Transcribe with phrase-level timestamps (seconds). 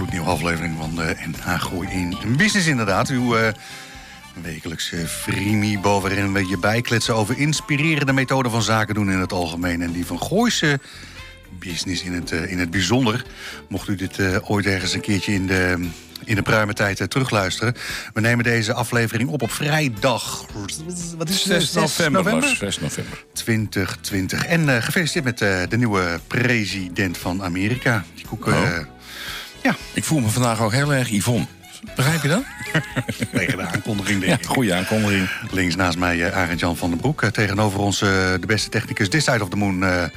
[0.00, 3.08] Gloednieuwe aflevering van de NH Gooi in Business inderdaad.
[3.08, 3.48] Uw uh,
[4.42, 7.14] wekelijkse freemie bovenin een beetje bijkletsen...
[7.14, 9.82] over inspirerende methoden van zaken doen in het algemeen...
[9.82, 10.80] en die van Gooise
[11.58, 13.24] business in het, uh, in het bijzonder.
[13.68, 15.88] Mocht u dit uh, ooit ergens een keertje in de,
[16.24, 17.74] in de uh, terugluisteren.
[18.14, 20.46] We nemen deze aflevering op op vrijdag.
[21.16, 22.22] Wat is 6 november?
[22.22, 22.56] november?
[22.56, 23.24] 6 november.
[23.32, 24.46] 2020.
[24.46, 28.04] En gefeliciteerd met de nieuwe president van Amerika.
[28.14, 28.78] Die koek, oh.
[29.62, 29.76] Ja.
[29.92, 31.46] Ik voel me vandaag ook heel erg Yvonne.
[31.96, 32.42] Begrijp je dat?
[33.32, 34.42] Tegen de aankondiging, denk ik.
[34.42, 35.30] Ja, goede aankondiging.
[35.50, 37.24] Links naast mij Arend-Jan van den Broek.
[37.24, 40.10] tegenover ons de beste technicus This Side of the Moon...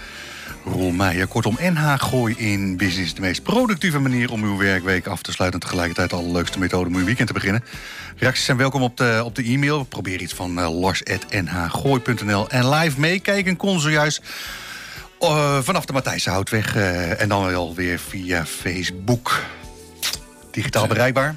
[0.66, 1.28] Roel Meijer.
[1.28, 3.14] Kortom, NH Gooi in Business.
[3.14, 5.60] De meest productieve manier om uw werkweek af te sluiten...
[5.60, 7.64] en tegelijkertijd de allerleukste methode om uw weekend te beginnen.
[8.18, 9.84] Reacties zijn welkom op de, op de e-mail.
[9.84, 12.50] Probeer iets van uh, lars.nhgooi.nl.
[12.50, 14.22] En live meekijken kon zojuist
[15.24, 16.76] uh, vanaf de Matthijse Houtweg.
[16.76, 19.42] Uh, en dan wel weer via Facebook.
[20.52, 21.36] Digitaal bereikbaar.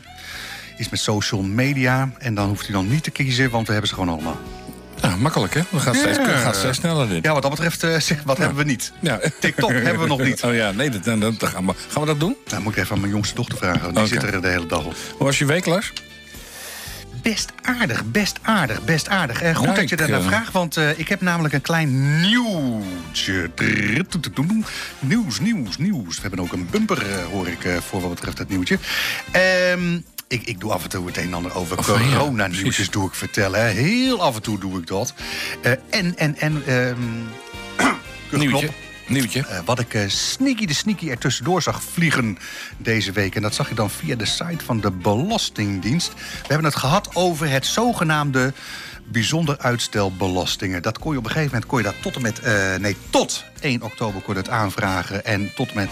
[0.76, 2.10] Is met social media.
[2.18, 4.38] En dan hoeft u dan niet te kiezen, want we hebben ze gewoon allemaal.
[5.02, 5.60] Ja, makkelijk hè?
[5.70, 6.36] We gaan steeds, ja.
[6.36, 7.24] gaat steeds sneller dit.
[7.24, 8.42] Ja, wat dat betreft, uh, wat ja.
[8.42, 8.92] hebben we niet?
[9.00, 9.20] Ja.
[9.40, 10.42] TikTok hebben we nog niet.
[10.42, 12.36] Oh ja, nee, dat, dan, dan gaan, we, gaan we dat doen?
[12.50, 13.80] Nou, moet ik even aan mijn jongste dochter vragen.
[13.80, 14.06] Die okay.
[14.06, 14.94] zit er de hele dag op.
[15.16, 15.92] Hoe was je week, Lars?
[17.26, 19.42] Best aardig, best aardig, best aardig.
[19.42, 20.26] Eh, goed dat je dat uh...
[20.26, 23.50] vraagt, want uh, ik heb namelijk een klein nieuwtje.
[25.00, 26.14] Nieuws, nieuws, nieuws.
[26.14, 28.78] We hebben ook een bumper, hoor ik, voor wat betreft het nieuwtje.
[29.30, 32.90] Ehm ik, ik doe af en toe het een en ander over oh, corona-nieuwtjes, ja,
[32.90, 33.66] doe ik vertellen.
[33.66, 35.14] Heel af en toe doe ik dat.
[35.90, 36.72] En, en, en...
[36.72, 37.28] Um,
[38.40, 38.70] Nieuwtje.
[39.06, 39.40] Nieuwtje.
[39.40, 42.38] Uh, wat ik uh, sneaky de sneaky er tussendoor zag vliegen
[42.76, 43.34] deze week.
[43.34, 46.12] En dat zag je dan via de site van de Belastingdienst.
[46.14, 48.52] We hebben het gehad over het zogenaamde
[49.04, 50.82] bijzonder uitstelbelastingen.
[50.82, 52.96] Dat kon je op een gegeven moment kon je dat tot en met uh, nee
[53.10, 55.90] tot 1 oktober kon je het aanvragen en tot met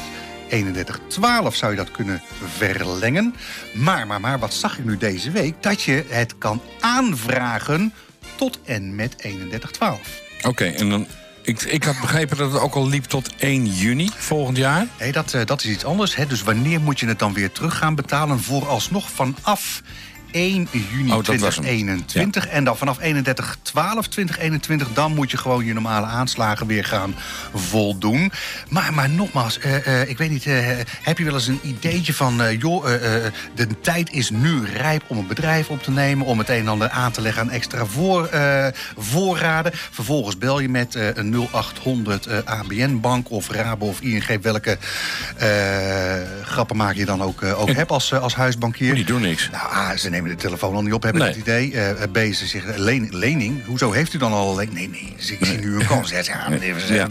[0.49, 2.23] 3112 zou je dat kunnen
[2.57, 3.35] verlengen.
[3.75, 5.55] Maar, maar, maar, wat zag ik nu deze week?
[5.61, 7.93] Dat je het kan aanvragen
[8.35, 10.23] tot en met 3112.
[10.39, 11.07] Oké, okay, en dan
[11.45, 14.87] ik, ik had begrepen dat het ook al liep tot 1 juni volgend jaar.
[14.99, 16.17] Nee, dat, uh, dat is iets anders.
[16.17, 16.27] Hè.
[16.27, 18.41] Dus wanneer moet je het dan weer terug gaan betalen?
[18.41, 19.83] Vooralsnog vanaf
[20.35, 22.45] 1 juni oh, 2021.
[22.45, 22.51] Ja.
[22.51, 27.15] En dan vanaf 31 12 2021, dan moet je gewoon je normale aanslagen weer gaan
[27.55, 28.33] voldoen.
[28.69, 30.67] Maar, maar nogmaals, uh, uh, ik weet niet, uh,
[31.03, 32.57] heb je wel eens een ideetje van...
[32.59, 32.85] joh,
[33.55, 36.27] de tijd is nu rijp om een bedrijf op te nemen...
[36.27, 38.31] om het een en ander aan te leggen aan extra voor,
[38.97, 39.73] voorraden.
[39.75, 44.43] Vervolgens bel je met een 0800 ABN-bank of Rabo of ING...
[44.43, 44.79] welke
[46.43, 48.95] grappen maak je dan ook, ook hebt als, als huisbankier.
[48.95, 49.51] Die doen niks.
[49.51, 51.29] Nou, ah, ze nemen de telefoon al niet op, heb ik nee.
[51.29, 51.73] het idee.
[51.73, 55.31] Uh, B, ze zeggen, leen, lening, hoezo heeft u dan al een Nee, nee, dus
[55.31, 56.11] ik zie nu een kans.
[56.11, 56.59] Ja, ja,
[56.89, 57.09] ja.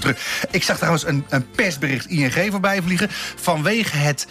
[0.52, 3.08] Ik zag trouwens een, een persbericht ING voorbij vliegen...
[3.36, 4.28] vanwege het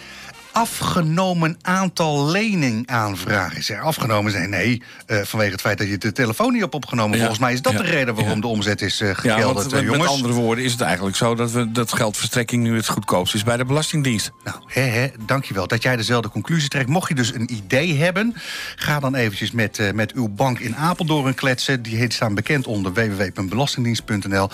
[0.53, 3.57] afgenomen aantal leningaanvragen.
[3.57, 4.49] Is er afgenomen zijn?
[4.49, 7.11] Nee, uh, vanwege het feit dat je de telefoon niet hebt opgenomen.
[7.11, 7.17] Ja.
[7.17, 8.41] Volgens mij is dat de reden waarom ja.
[8.41, 11.51] de omzet is uh, gekelderd, ja, want, Met andere woorden is het eigenlijk zo dat,
[11.51, 14.31] we, dat geldverstrekking nu het goedkoopst is bij de Belastingdienst.
[14.43, 16.89] Nou, hè, hè, dankjewel dat jij dezelfde conclusie trekt.
[16.89, 18.35] Mocht je dus een idee hebben,
[18.75, 21.81] ga dan eventjes met, uh, met uw bank in Apeldoorn kletsen.
[21.81, 24.49] Die staan bekend onder www.belastingdienst.nl.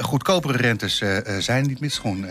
[0.00, 1.02] goedkopere rentes
[1.38, 2.26] zijn niet mis, gewoon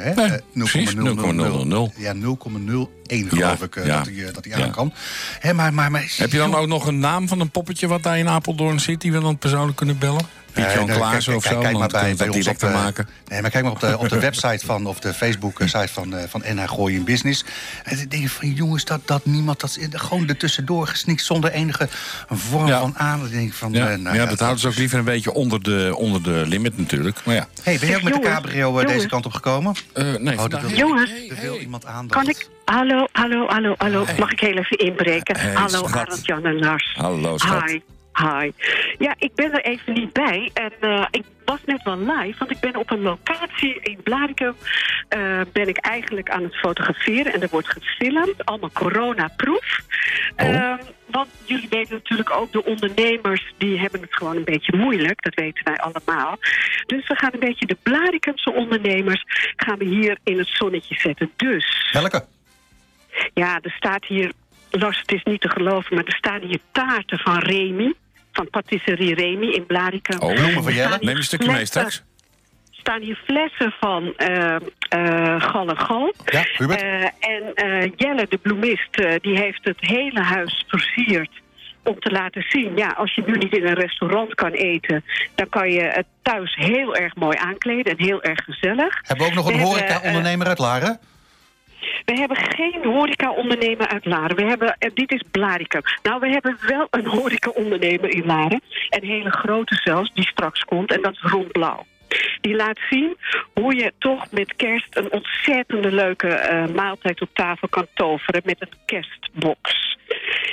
[0.54, 1.92] 0,000.
[1.98, 4.94] Ja, 0,0 één, geloof ik, uh, dat hij, dat hij aan kan.
[5.40, 8.04] Hè, maar, maar, maar, Heb je dan ook nog een naam van een poppetje wat
[8.04, 9.02] daar in Apeldoorn zit...
[9.02, 10.26] die we dan persoonlijk kunnen bellen?
[10.56, 12.16] Piet-Jan uh, Klaassen of zo, kijk maar bij,
[12.72, 13.08] maken.
[13.28, 16.20] Nee, maar kijk maar op de, op de website van, of de Facebook-site van, uh,
[16.28, 17.46] van NH Gooi in Business.
[17.84, 21.52] En dan denk je van, jongens, dat, dat niemand, dat gewoon er tussendoor gesnikt zonder
[21.52, 21.88] enige
[22.30, 22.80] vorm ja.
[22.80, 23.30] van aan.
[23.30, 25.94] denk van, ja, uh, nou, ja, dat houden ze ook liever een beetje onder de,
[25.98, 27.26] onder de limit natuurlijk.
[27.26, 27.48] Maar ja.
[27.64, 29.76] hey, ben je ook met de cabrio deze kant op gekomen?
[30.20, 32.08] nee, oh, dat wil, jongens, er wil iemand aan.
[32.08, 32.48] Kan ik...
[32.66, 34.06] Hallo, hallo, hallo, hallo.
[34.18, 35.38] Mag ik heel even inbreken?
[35.38, 36.94] Hey, hallo, Arend, Jan en Lars.
[36.98, 37.70] Hallo, schat.
[37.70, 37.80] Hi.
[38.14, 38.52] Hi.
[38.98, 40.50] Ja, ik ben er even niet bij.
[40.54, 44.56] En uh, ik was net wel live, want ik ben op een locatie in Blaricum.
[45.18, 48.46] Uh, ben ik eigenlijk aan het fotograferen en er wordt gefilmd.
[48.46, 49.80] Allemaal coronaproof.
[50.38, 50.50] Oh.
[50.50, 50.74] Uh,
[51.06, 55.24] want jullie weten natuurlijk ook, de ondernemers die hebben het gewoon een beetje moeilijk.
[55.24, 56.38] Dat weten wij allemaal.
[56.86, 59.24] Dus we gaan een beetje de Blaricumse ondernemers
[59.56, 61.32] gaan we hier in het zonnetje zetten.
[61.36, 61.90] Dus...
[61.92, 62.26] Welke?
[63.34, 64.32] Ja, er staat hier,
[64.70, 67.94] Lars, het is niet te geloven, maar er staan hier taarten van Remy.
[68.32, 70.20] Van patisserie Remy in Blaricum.
[70.20, 70.98] Oh, noem van Jelle.
[71.02, 72.04] Neem een stukje mee straks
[72.86, 74.56] staan hier flessen van uh,
[74.96, 76.14] uh, Gal en Gal.
[76.26, 76.84] Ja, Hubert.
[76.84, 81.30] Uh, en Jelle, de bloemist, die heeft het hele huis versierd
[81.84, 85.04] om te laten zien, ja, als je nu niet in een restaurant kan eten...
[85.36, 89.00] dan kan je het thuis heel erg mooi aankleden en heel erg gezellig.
[89.02, 91.00] Hebben we ook nog een horeca-ondernemer uit Laren?
[92.06, 94.36] We hebben geen horeca-ondernemer uit Laren.
[94.36, 95.82] We hebben, dit is Blaricum.
[96.04, 98.62] Nou, we hebben wel een horeca-ondernemer in Laren.
[98.90, 100.92] Een hele grote zelfs, die straks komt.
[100.92, 101.86] En dat is Ron Blauw.
[102.42, 103.18] Die laat zien
[103.54, 108.62] hoe je toch met kerst een ontzettende leuke uh, maaltijd op tafel kan toveren met
[108.62, 109.95] een kerstbox.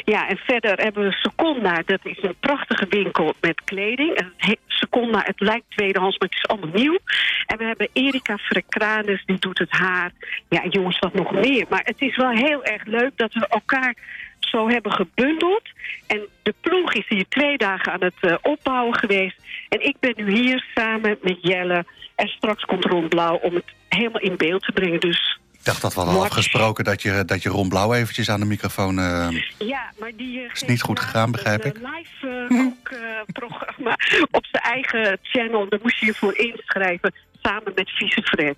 [0.05, 1.83] Ja, en verder hebben we Seconda.
[1.87, 4.27] Dat is een prachtige winkel met kleding.
[4.67, 6.99] Seconda, het lijkt tweedehands, maar het is allemaal nieuw.
[7.47, 10.11] En we hebben Erika Frekranus, die doet het haar.
[10.49, 11.67] Ja, jongens, wat nog meer.
[11.69, 13.95] Maar het is wel heel erg leuk dat we elkaar
[14.39, 15.63] zo hebben gebundeld.
[16.07, 19.37] En de ploeg is hier twee dagen aan het uh, opbouwen geweest.
[19.69, 21.85] En ik ben nu hier samen met Jelle.
[22.15, 25.01] En straks komt Ron Blauw om het helemaal in beeld te brengen.
[25.01, 28.47] Dus dacht dat we hadden afgesproken dat je, dat je Ron Blauw eventjes aan de
[28.47, 28.99] microfoon...
[28.99, 29.29] Uh,
[29.59, 31.77] ja, maar die uh, is niet goed gegaan, begrijp ik.
[31.77, 33.93] Een live uh, programma
[34.39, 35.69] op zijn eigen channel.
[35.69, 38.57] Daar moest je je voor inschrijven, samen met Vieze Fred.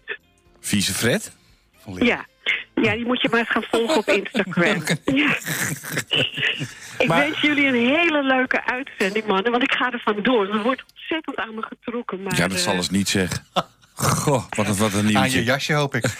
[0.61, 1.33] Vieze Fred?
[1.99, 2.25] Ja.
[2.75, 4.83] Ja, die moet je maar eens gaan volgen op Instagram.
[5.05, 5.37] Ja.
[6.99, 9.51] Ik wens jullie een hele leuke uitzending, mannen.
[9.51, 10.49] Want ik ga er vandoor.
[10.49, 12.23] Er wordt ontzettend aan me getrokken.
[12.23, 13.47] Maar, ja, dat zal eens niet zeggen.
[13.97, 15.19] Goh, wat een, wat een nieuwtje.
[15.19, 16.05] Aan je jasje, hoop ik.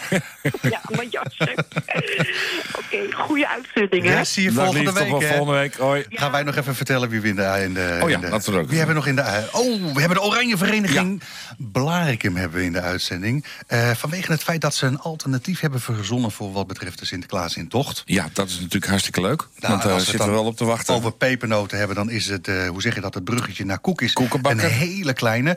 [0.63, 1.57] ja, mijn jasje.
[2.79, 4.13] Oké, goede uitzending, hè?
[4.13, 5.77] Ja, zie je volgende week, volgende week.
[5.77, 6.05] Hoi.
[6.09, 7.61] Gaan wij nog even vertellen wie we in de...
[7.63, 8.69] In de oh ja, de, dat we ook.
[8.69, 9.49] Wie hebben we nog in de...
[9.53, 11.65] Oh, we hebben de Oranje Vereniging ja.
[11.73, 13.45] Blarikum hebben we in de uitzending.
[13.69, 16.31] Uh, vanwege het feit dat ze een alternatief hebben verzonnen...
[16.31, 18.03] voor wat betreft de Sinterklaas in tocht.
[18.05, 19.47] Ja, dat is natuurlijk hartstikke leuk.
[19.59, 20.95] Nou, want daar uh, zitten we wel op te wachten.
[20.95, 22.49] over pepernoten hebben, dan is het...
[22.49, 23.15] Uh, hoe zeg je dat?
[23.15, 25.57] Het bruggetje naar Koek is een hele kleine.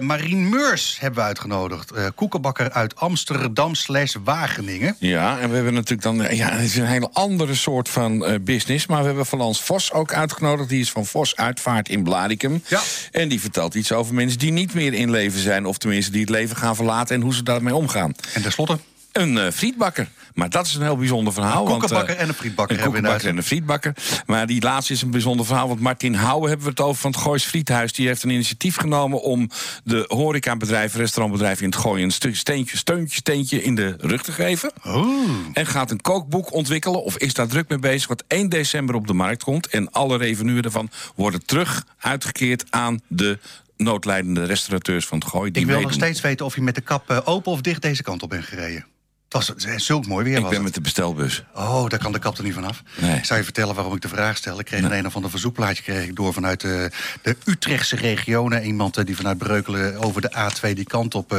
[0.00, 4.96] Marien Meurs hebben we uitgenodigd koekenbakker uit Amsterdam slash Wageningen.
[4.98, 6.36] Ja, en we hebben natuurlijk dan...
[6.36, 8.86] Ja, het is een hele andere soort van uh, business.
[8.86, 10.68] Maar we hebben Valans Vos ook uitgenodigd.
[10.68, 12.62] Die is van Vos Uitvaart in Blaricum.
[12.66, 12.80] Ja.
[13.10, 15.66] En die vertelt iets over mensen die niet meer in leven zijn...
[15.66, 18.14] of tenminste die het leven gaan verlaten en hoe ze daarmee omgaan.
[18.34, 18.78] En tenslotte?
[19.12, 20.08] Een uh, frietbakker.
[20.34, 21.64] Maar dat is een heel bijzonder verhaal.
[21.64, 22.76] Een koekenbakker en een frietbakker.
[22.76, 23.94] Een koekenbakker en een frietbakker.
[24.26, 25.68] Maar die laatste is een bijzonder verhaal.
[25.68, 27.92] Want Martin Houwen hebben we het over van het Goois Friethuis.
[27.92, 29.50] Die heeft een initiatief genomen om
[29.84, 32.02] de horecabedrijven, restaurantbedrijven in het Gooi...
[32.02, 34.72] een steentje, steuntje, steentje in de rug te geven.
[34.84, 35.28] Oh.
[35.52, 38.08] En gaat een kookboek ontwikkelen, of is daar druk mee bezig...
[38.08, 39.66] wat 1 december op de markt komt.
[39.66, 43.38] En alle revenuen ervan worden terug uitgekeerd aan de
[43.76, 45.50] noodlijdende restaurateurs van het Gooi.
[45.52, 48.22] Ik wil nog steeds weten of je met de kap open of dicht deze kant
[48.22, 48.84] op bent gereden.
[49.32, 50.38] Het was zulk mooi weer.
[50.38, 51.44] Ik ben met de bestelbus.
[51.54, 52.82] Oh, daar kan de kap er niet vanaf.
[53.00, 53.16] Nee.
[53.16, 54.58] Ik zou je vertellen waarom ik de vraag stel.
[54.58, 56.90] Ik kreeg een een of ander verzoekplaatje kreeg ik door vanuit de,
[57.22, 58.64] de Utrechtse regionen.
[58.64, 61.38] Iemand eh, die vanuit Breukelen over de A2 die kant op uh,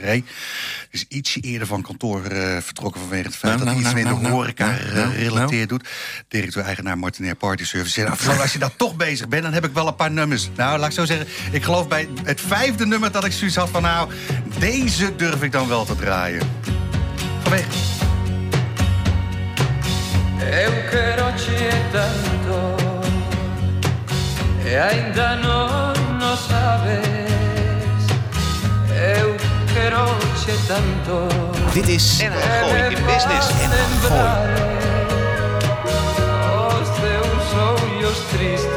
[0.00, 0.24] reed.
[0.90, 4.04] Is ietsje eerder van kantoor uh, vertrokken vanwege het feit nou, dat hij nou, iets
[4.04, 5.88] nou, meer de horeca gerelateerd doet.
[6.28, 7.92] Directeur-eigenaar Martinair Party Service.
[7.92, 10.48] Zei, nou, als je daar toch bezig bent, dan heb ik wel een paar nummers.
[10.56, 11.26] Nou, laat ik zo zeggen.
[11.50, 13.82] Ik geloof bij het vijfde nummer dat ik zoiets had van...
[13.82, 14.10] nou,
[14.58, 16.71] deze durf ik dan wel te draaien.
[17.52, 17.92] Vanwege.
[20.40, 22.58] Eu quero te tanto
[24.66, 27.06] E ainda não, não sabes
[28.90, 29.36] Eu
[29.74, 30.06] quero
[30.40, 31.28] te tanto
[31.74, 32.32] Dit is NH
[32.64, 33.46] Gooi in Business.
[33.50, 34.32] NH Gooi.
[36.80, 38.72] Os teus olhos tristes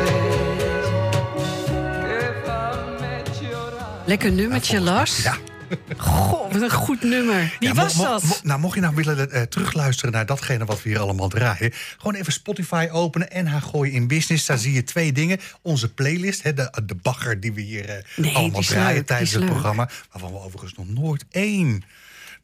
[4.07, 5.23] Lekker nummertje, Lars.
[5.23, 5.54] Ja.
[5.97, 7.55] Goh, wat een goed nummer.
[7.59, 8.23] Wie Ja, was mo- dat?
[8.23, 11.71] mo- nou, mocht je nou willen eh, terugluisteren naar datgene wat we hier allemaal draaien...
[11.97, 14.45] gewoon even Spotify openen en haar gooien in business.
[14.45, 15.39] Daar zie je twee dingen.
[15.61, 19.31] Onze playlist, hè, de, de bagger die we hier eh, Nee, allemaal draaien leuk, tijdens
[19.31, 19.89] het programma.
[20.11, 21.83] Waarvan we overigens nog nooit één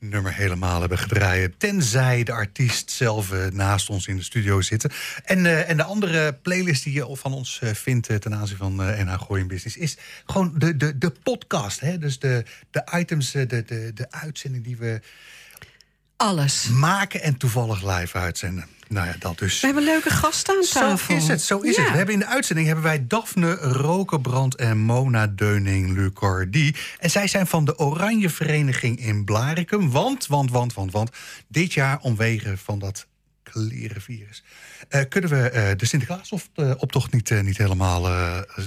[0.02, 1.60] nummer helemaal hebben gedraaid.
[1.60, 4.92] Tenzij de artiest zelf eh, naast ons in de studio zitten.
[5.24, 8.76] En, eh, en de andere playlist die je van ons eh, vindt ten aanzien van
[8.76, 9.78] NH Gooi in Business...
[9.78, 11.80] is gewoon de, de, de podcast.
[11.80, 11.98] Hè?
[11.98, 15.02] Dus de, de items, de, de, de uitzending die we
[16.22, 16.68] Alles.
[16.70, 18.66] maken en toevallig live uitzenden.
[18.88, 19.60] Nou ja, dat dus.
[19.60, 21.16] We hebben leuke gasten aan Zo tafel.
[21.16, 21.82] is het, zo is Ja.
[21.82, 21.92] het.
[21.92, 26.76] We hebben in de uitzending hebben wij Daphne Rokenbrand en Mona Deuning Lucardi.
[27.00, 29.92] En zij zijn van de Oranje Vereniging in Blaricum.
[29.92, 31.10] Want, want, want, want, want,
[31.48, 33.08] dit jaar omwege van dat
[33.54, 34.44] leren virus.
[34.90, 38.08] Uh, kunnen we uh, de Sinterklaasoptocht niet, uh, niet helemaal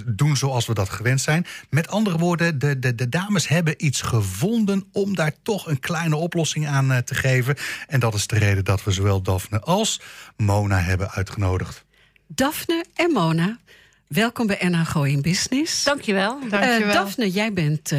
[0.07, 1.47] doen zoals we dat gewend zijn?
[1.71, 6.17] Met andere woorden, de, de, de dames hebben iets gevonden om daar toch een kleine
[6.17, 7.57] oplossing aan te geven.
[7.87, 10.01] En dat is de reden dat we zowel Daphne als
[10.37, 11.85] Mona hebben uitgenodigd.
[12.27, 13.59] Daphne en Mona,
[14.09, 15.85] welkom bij NH Gooi Business.
[15.85, 16.39] Dankjewel.
[16.49, 16.93] Dankjewel.
[16.93, 17.93] Daphne, jij bent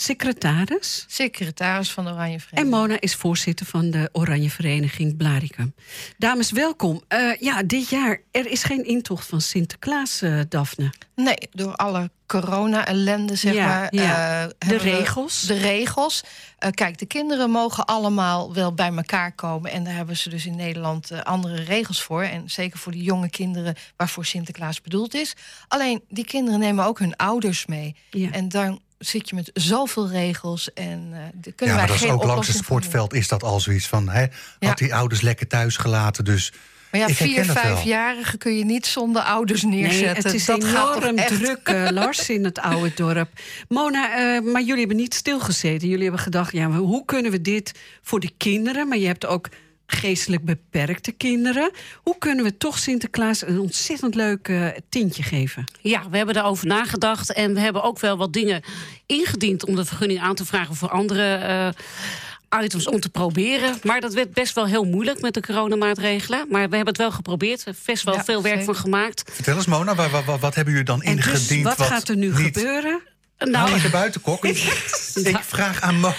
[0.00, 1.04] secretaris.
[1.08, 2.74] Secretaris van de Oranje Vereniging.
[2.74, 5.74] En Mona is voorzitter van de Oranje Vereniging Blaricum.
[6.16, 7.02] Dames, welkom.
[7.08, 10.92] Uh, ja, dit jaar, er is geen intocht van Sinterklaas, uh, Daphne.
[11.14, 13.94] Nee, door alle corona-ellende, zeg ja, maar.
[13.94, 14.44] Ja.
[14.44, 15.40] Uh, de regels.
[15.40, 16.22] De regels.
[16.70, 19.70] kijk, de kinderen mogen allemaal wel bij elkaar komen.
[19.70, 22.22] En daar hebben ze dus in Nederland andere regels voor.
[22.22, 25.34] En zeker voor die jonge kinderen waarvoor Sinterklaas bedoeld is.
[25.68, 27.96] Alleen, die kinderen nemen ook hun ouders mee.
[28.10, 28.30] Ja.
[28.30, 31.18] En dan zit je met zoveel regels en uh,
[31.56, 34.20] kunnen ja, wij geen is ook langs het sportveld is dat al zoiets van hè,
[34.20, 34.28] Ja.
[34.58, 36.52] had die ouders lekker thuis gelaten dus
[36.90, 40.24] Maar ja, ik vier, vijfjarigen kun je niet zonder ouders Nee, neerzetten.
[40.24, 43.28] het is dat gaat toch enorm druk, eh, Lars, in het oude dorp.
[43.68, 45.88] Mona, eh, maar jullie hebben niet stilgezeten.
[45.88, 48.88] Jullie hebben gedacht, ja, hoe kunnen we dit voor de kinderen...
[48.88, 49.48] maar je hebt ook
[49.90, 51.70] geestelijk beperkte kinderen.
[52.02, 55.64] Hoe kunnen we toch Sinterklaas een ontzettend leuk eh, tintje geven?
[55.80, 57.32] Ja, we hebben daarover nagedacht.
[57.32, 58.62] En we hebben ook wel wat dingen
[59.06, 63.74] ingediend om de vergunning aan te vragen voor andere eh, items om te proberen.
[63.82, 66.38] Maar dat werd best wel heel moeilijk met de coronamaatregelen.
[66.48, 67.62] Maar we hebben het wel geprobeerd.
[67.66, 68.74] Er is best wel Ja, veel werk zeker.
[68.74, 69.22] van gemaakt.
[69.32, 72.26] vertel eens Mona wat, wat, hebben jullie dan En dus, ingediend wat gaat er nu
[72.26, 72.36] niet...
[72.36, 73.00] gebeuren?
[73.38, 74.44] Nou, de buitenkok.
[75.34, 76.14] ik vraag aan Mona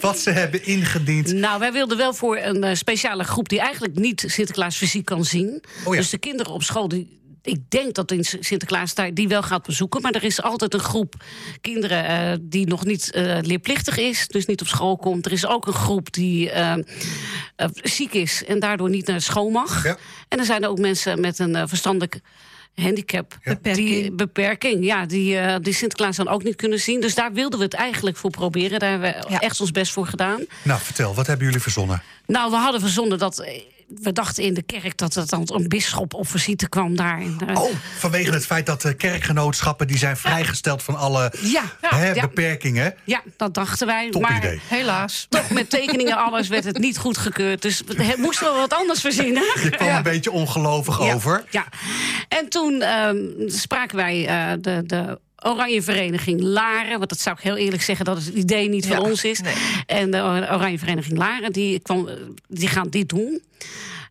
[0.00, 1.32] wat ze hebben ingediend.
[1.32, 5.24] Nou, wij wilden wel voor een eh, speciale groep die eigenlijk niet Sinterklaas fysiek kan
[5.24, 5.62] zien.
[5.84, 6.00] Oh ja.
[6.00, 9.62] Dus de kinderen op school, die, ik denk dat in Sinterklaas daar die wel gaat
[9.62, 10.02] bezoeken.
[10.02, 11.14] Maar er is altijd een groep
[11.60, 15.26] kinderen eh, die nog niet eh, leerplichtig is, dus niet op school komt.
[15.26, 16.50] Er is ook een groep die
[17.82, 19.84] ziek is en daardoor niet naar school mag.
[19.84, 19.96] Ja.
[20.28, 22.20] En er zijn ook mensen met een verstandelijk
[22.74, 23.38] handicap.
[23.62, 27.00] Die beperking, ja, die, eh, die Sinterklaas dan ook niet kunnen zien.
[27.00, 28.78] Dus daar wilden we het eigenlijk voor proberen.
[28.78, 29.38] Daar hebben we Ja.
[29.40, 30.44] echt ons best voor gedaan.
[30.62, 32.02] Nou, vertel, wat hebben jullie verzonnen?
[32.26, 33.44] Nou, we hadden verzonnen dat.
[33.90, 37.20] Eh, We dachten in de kerk dat er dan een bisschop of visite kwam daar.
[37.46, 39.86] Eh, Oh, vanwege het feit dat de kerkgenootschappen...
[39.86, 42.20] die zijn vrijgesteld van alle Ja, hè, ja.
[42.20, 42.94] beperkingen.
[43.04, 44.10] Ja, dat dachten wij.
[44.10, 44.60] Top maar idee.
[44.68, 45.26] Helaas.
[45.28, 47.62] toch met tekeningen en alles werd het niet goedgekeurd.
[47.62, 49.42] Dus we he- moesten wel wat anders verzinnen.
[49.62, 51.44] Je kwam een beetje ongelovig Ja, over.
[51.50, 51.64] Ja.
[52.28, 53.16] En toen ehm,
[53.46, 56.98] spraken wij eh, de, de Oranje Vereniging Laren.
[56.98, 59.40] Want dat zou ik heel eerlijk zeggen dat het idee niet van Ja, ons is.
[59.40, 59.54] nee.
[59.86, 62.08] En de Oranje Vereniging Laren, die, kwam,
[62.48, 63.42] die gaan dit doen.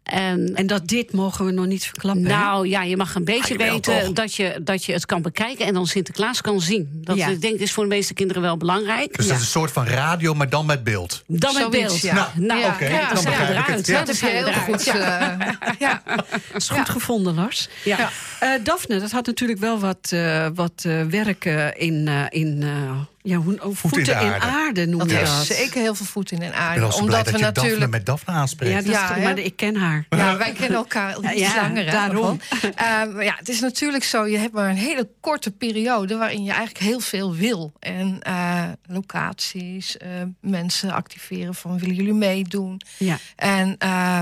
[0.09, 2.25] En, En dat dit mogen we nog niet verklappen.
[2.25, 2.29] hè?
[2.37, 3.93] nou ja, je mag een beetje Ah, toch?
[3.95, 6.89] weten dat je, dat je het kan bekijken en dan Sinterklaas kan zien.
[7.03, 7.27] Dat Ja.
[7.27, 9.15] ik denk is voor de meeste kinderen wel belangrijk.
[9.17, 9.31] Dus Ja.
[9.31, 11.23] dat is een soort van radio, maar dan met beeld.
[11.27, 11.99] Dan met beeld.
[11.99, 12.13] ja.
[12.13, 13.87] Nou, nou Ja, dan zijn we eruit.
[13.87, 13.95] ja.
[13.97, 14.55] dan Dat is heel eruit.
[14.57, 14.87] goed.
[14.87, 15.39] eh,
[15.87, 16.01] ja.
[16.05, 16.25] Dat
[16.61, 17.69] is goed gevonden, Lars.
[17.83, 17.97] Ja.
[17.97, 18.09] Ja.
[18.39, 22.63] Eh, Daphne, dat had natuurlijk wel wat, eh, wat eh, werk eh, in, eh, in
[22.63, 22.91] eh,
[23.29, 24.45] ja, hoe, oh, voeten, in de in aarde.
[24.45, 25.45] aarde, noem Dat je dat.
[25.45, 26.85] zeker heel veel voet in de Ik ben aarde.
[26.95, 27.91] Omdat dat we Daphne natuurlijk.
[27.91, 28.71] met Daphne aanspreekt.
[28.71, 30.05] Ja, dat is Ja, maar ik ken haar.
[30.09, 31.85] Ja, wij kennen elkaar al iets Ja, langer.
[31.91, 32.39] daarom.
[32.75, 36.17] Eh, maar ja, het is natuurlijk zo, je hebt maar een hele korte periode...
[36.17, 37.71] waarin je eigenlijk heel veel wil.
[37.79, 40.09] En eh, locaties, eh,
[40.41, 42.81] mensen activeren van willen jullie meedoen.
[42.97, 43.17] Ja.
[43.35, 44.19] En, eh,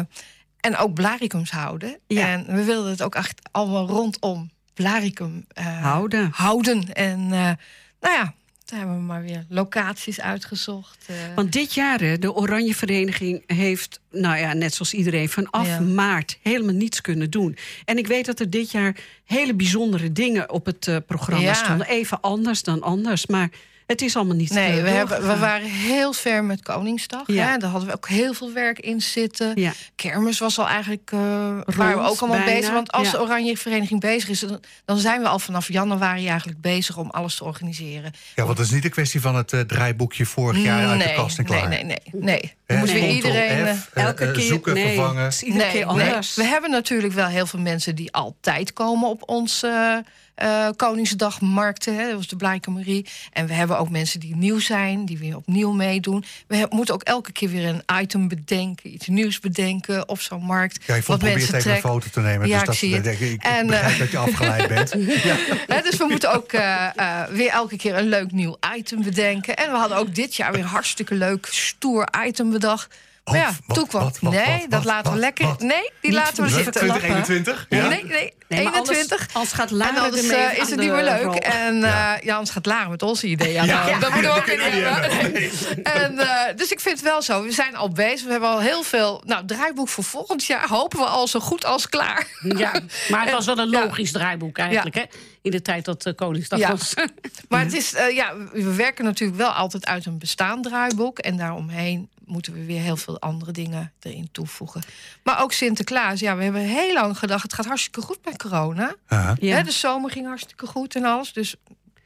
[0.59, 1.99] en ook blaricums houden.
[2.07, 2.27] Ja.
[2.27, 6.29] En we wilden het ook echt allemaal rondom blaricum eh, Houden.
[6.33, 6.93] houden.
[6.93, 7.51] En eh,
[7.99, 8.33] nou ja,
[8.67, 11.05] toen hebben we maar weer locaties uitgezocht.
[11.07, 11.15] eh.
[11.35, 15.79] Want dit jaar, hè, de Oranje Vereniging heeft, nou ja, net zoals iedereen, vanaf Ja.
[15.79, 17.57] maart helemaal niets kunnen doen.
[17.85, 18.95] En ik weet dat er dit jaar
[19.25, 21.53] hele bijzondere dingen op het eh, programma Ja.
[21.53, 21.87] stonden.
[21.87, 23.49] Even anders dan anders, maar
[23.87, 27.23] het is allemaal niet Nee, we, hebben, we waren heel ver met Koningsdag.
[27.25, 27.51] Ja.
[27.51, 27.57] Hè?
[27.57, 29.51] Daar hadden we ook heel veel werk in zitten.
[29.55, 29.73] Ja.
[29.95, 31.11] Kermis was al eigenlijk.
[31.13, 31.19] eh
[31.65, 32.73] waren we ook allemaal bijna, bezig.
[32.73, 33.11] Want als ja.
[33.11, 37.09] de Oranje Vereniging bezig is, dan, dan zijn we al vanaf januari eigenlijk bezig om
[37.09, 38.11] alles te organiseren.
[38.35, 41.13] Ja, want het is niet een kwestie van het eh, draaiboekje vorig jaar uit de
[41.15, 41.67] kast en klaar.
[41.67, 42.79] nee, nee, nee, nee.
[42.79, 43.65] Moet weer iedereen.
[43.67, 45.23] eh, F, Elke keer zoeken, nee, vervangen.
[45.23, 46.05] het is iedere Nee, keer nee.
[46.05, 46.35] anders.
[46.35, 50.03] We hebben natuurlijk wel heel veel mensen die altijd komen op onze
[50.37, 51.95] eh Koningsdagmarkten.
[51.95, 52.05] Hè.
[52.05, 53.05] Dat was de Blijke Marie.
[53.33, 56.23] En we hebben ook mensen die nieuw zijn, die weer opnieuw meedoen.
[56.47, 60.83] We moeten ook elke keer weer een item bedenken, iets nieuws bedenken op zo'n markt.
[60.85, 62.47] Ja, je wat probeert mensen even een foto te nemen.
[62.47, 64.95] Ja, dus ik dat, zie denk ik, ik En, begrijp eh, dat je afgeleid bent.
[65.23, 65.35] ja.
[65.67, 69.55] Hè, dus we moeten ook eh, weer elke keer een leuk nieuw item bedenken.
[69.55, 72.95] En we hadden ook dit jaar weer een hartstikke leuk, stoer item bedacht.
[73.23, 74.11] Oh, ja, toen kwam.
[74.21, 75.55] nee, dat laten we lekker.
[75.57, 76.71] Nee, die laten we zitten.
[76.73, 77.65] 2021?
[77.69, 77.87] Ja.
[77.87, 79.27] Nee, nee, nee 21.
[79.33, 81.35] Als gaat Lara en anders uh, is het niet meer leuk.
[81.35, 82.17] En uh, ja.
[82.21, 82.33] ja.
[82.33, 83.67] anders gaat Lara met onze ideeën aan.
[83.67, 85.83] Ja, dat moeten we ook niet hebben.
[85.83, 87.43] En, uh, dus ik vind het wel zo.
[87.43, 88.25] We zijn al bezig.
[88.25, 89.21] We hebben al heel veel.
[89.25, 92.27] Nou, draaiboek voor volgend jaar hopen we al zo goed als klaar.
[92.41, 95.03] Ja, maar het was wel een logisch draaiboek eigenlijk, hè?
[95.41, 96.93] In de tijd dat uh, Koningsdag was.
[97.49, 101.19] Maar het is, ja, we werken natuurlijk wel altijd uit een bestaand draaiboek.
[101.19, 104.81] En daaromheen moeten we weer heel veel andere dingen erin toevoegen.
[105.23, 107.43] Maar ook Sinterklaas, ja, we hebben heel lang gedacht...
[107.43, 108.95] het gaat hartstikke goed met corona.
[109.39, 109.63] Ja.
[109.63, 111.33] de zomer ging hartstikke goed en alles.
[111.33, 111.55] Dus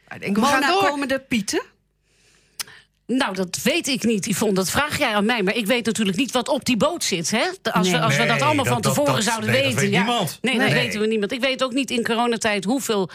[0.09, 0.89] ik denk, we gaan door.
[0.89, 1.63] komen de pieten?
[3.17, 4.55] Nou, dat weet ik niet, Yvonne.
[4.55, 5.43] Dat vraag jij aan mij.
[5.43, 7.31] Maar ik weet natuurlijk niet wat op die boot zit.
[7.31, 7.71] Hè?
[7.71, 9.75] Als, we, als we dat allemaal van tevoren zouden nee, weten.
[9.75, 10.03] Dat weet ja.
[10.03, 10.37] niemand.
[10.41, 11.31] Nee, dat weten we niemand.
[11.31, 13.09] Ik weet ook niet in coronatijd hoeveel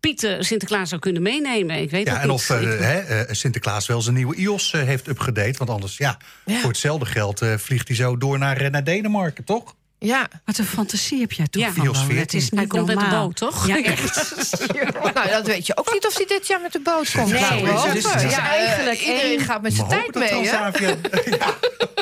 [0.00, 1.80] Pieten Sinterklaas zou kunnen meenemen.
[1.80, 2.30] Ik weet ja, en niet.
[2.30, 5.58] of uh, Sinterklaas wel zijn nieuwe IOS uh, heeft upgedate.
[5.58, 6.58] Want anders, ja, ja.
[6.58, 9.74] voor hetzelfde geld vliegt hij zo door naar, naar Denemarken, toch?
[10.04, 10.28] Ja.
[10.44, 11.72] Wat een fantasie heb jij toch ja.
[11.72, 13.66] van Het is hij komt met de boot, toch?
[13.66, 14.36] Ja, echt.
[15.14, 17.30] nou, dat weet je ook niet of hij dit jaar met de boot komt.
[17.30, 20.42] Nee, nou, dus, dus, ja, eigenlijk iedereen gaat met zijn tijd mee.
[20.42, 20.72] ja.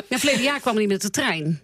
[0.09, 1.61] ja, verleden jaar kwam hij met de trein.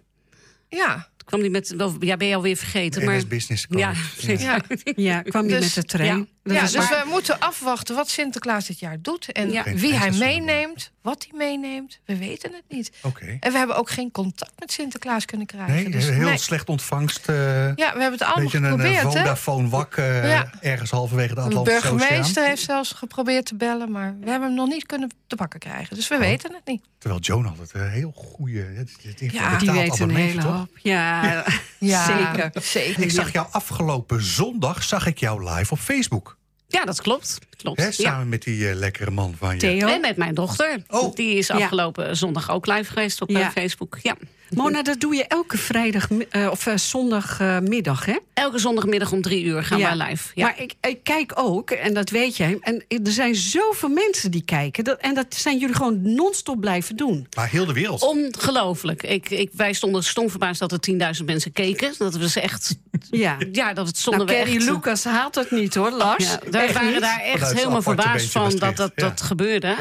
[0.68, 1.74] Ja kwam die met.
[2.00, 3.04] Ja, ben je alweer vergeten.
[3.04, 3.92] Maar, business ja,
[4.26, 4.60] ja.
[4.96, 6.18] ja, kwam die dus, met de trein.
[6.18, 9.32] Ja, dus we moeten afwachten wat Sinterklaas dit jaar doet.
[9.32, 9.62] En ja.
[9.62, 12.00] wie hij meeneemt, wat hij meeneemt.
[12.04, 12.92] We weten het niet.
[13.02, 13.36] Okay.
[13.40, 15.74] En we hebben ook geen contact met Sinterklaas kunnen krijgen.
[15.74, 17.28] Nee, dus, heel slecht ontvangst.
[17.28, 19.04] Uh, ja, we hebben het allemaal geprobeerd.
[19.04, 20.50] Een Vodafone wak uh, ja.
[20.60, 23.90] ergens halverwege de Atlantische De burgemeester heeft zelfs geprobeerd te bellen.
[23.90, 25.96] Maar we hebben hem nog niet kunnen te pakken krijgen.
[25.96, 26.20] Dus we oh.
[26.20, 26.82] weten het niet.
[26.98, 28.86] Terwijl Joan altijd een heel goede...
[29.16, 30.78] Ja, die weet een hele hoop.
[30.82, 31.44] Ja,
[31.78, 32.62] ja, zeker.
[32.62, 33.02] zeker.
[33.02, 36.38] Ik zag jou afgelopen zondag zag ik jou live op Facebook.
[36.70, 37.38] Ja, dat klopt.
[37.56, 37.80] klopt.
[37.80, 38.24] He, samen ja.
[38.24, 39.60] met die uh, lekkere man van je.
[39.60, 39.88] Theo.
[39.88, 40.82] En met mijn dochter.
[40.88, 41.14] Oh.
[41.14, 42.14] Die is afgelopen ja.
[42.14, 43.50] zondag ook live geweest op ja.
[43.50, 43.98] Facebook.
[44.02, 44.16] Ja.
[44.50, 48.16] Mona, dat doe je elke vrijdag uh, of uh, zondagmiddag, hè?
[48.34, 49.96] Elke zondagmiddag om drie uur gaan ja.
[49.96, 50.30] wij live.
[50.34, 50.44] Ja.
[50.44, 52.58] Maar ik, ik, kijk ook, en dat weet jij...
[52.60, 54.84] en er zijn zoveel mensen die kijken...
[54.84, 57.26] Dat, en dat zijn jullie gewoon non-stop blijven doen.
[57.36, 58.02] Maar heel de wereld.
[58.02, 59.02] Ongelooflijk.
[59.02, 61.92] Ik, ik, wij stonden stom verbaasd dat er 10.000 mensen keken.
[61.98, 62.76] Dat was echt...
[63.10, 64.70] Ja, ja dat het stonden nou, Kerry echt...
[64.70, 66.24] Lucas haalt het niet, hoor, Lars.
[66.24, 67.00] Ja, wij waren niet.
[67.00, 69.08] daar echt helemaal verbaasd van dat dat, ja.
[69.08, 69.76] dat gebeurde.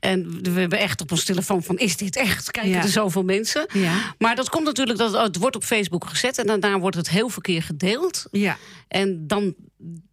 [0.00, 1.78] En we hebben echt op ons telefoon van...
[1.78, 2.50] is dit echt?
[2.50, 2.82] Kijken ja.
[2.82, 3.66] er zoveel mensen?
[3.72, 4.01] Ja.
[4.18, 4.98] Maar dat komt natuurlijk...
[4.98, 8.26] Dat, het wordt op Facebook gezet en daarna wordt het heel verkeerd gedeeld.
[8.30, 8.56] Ja.
[8.88, 9.54] En dan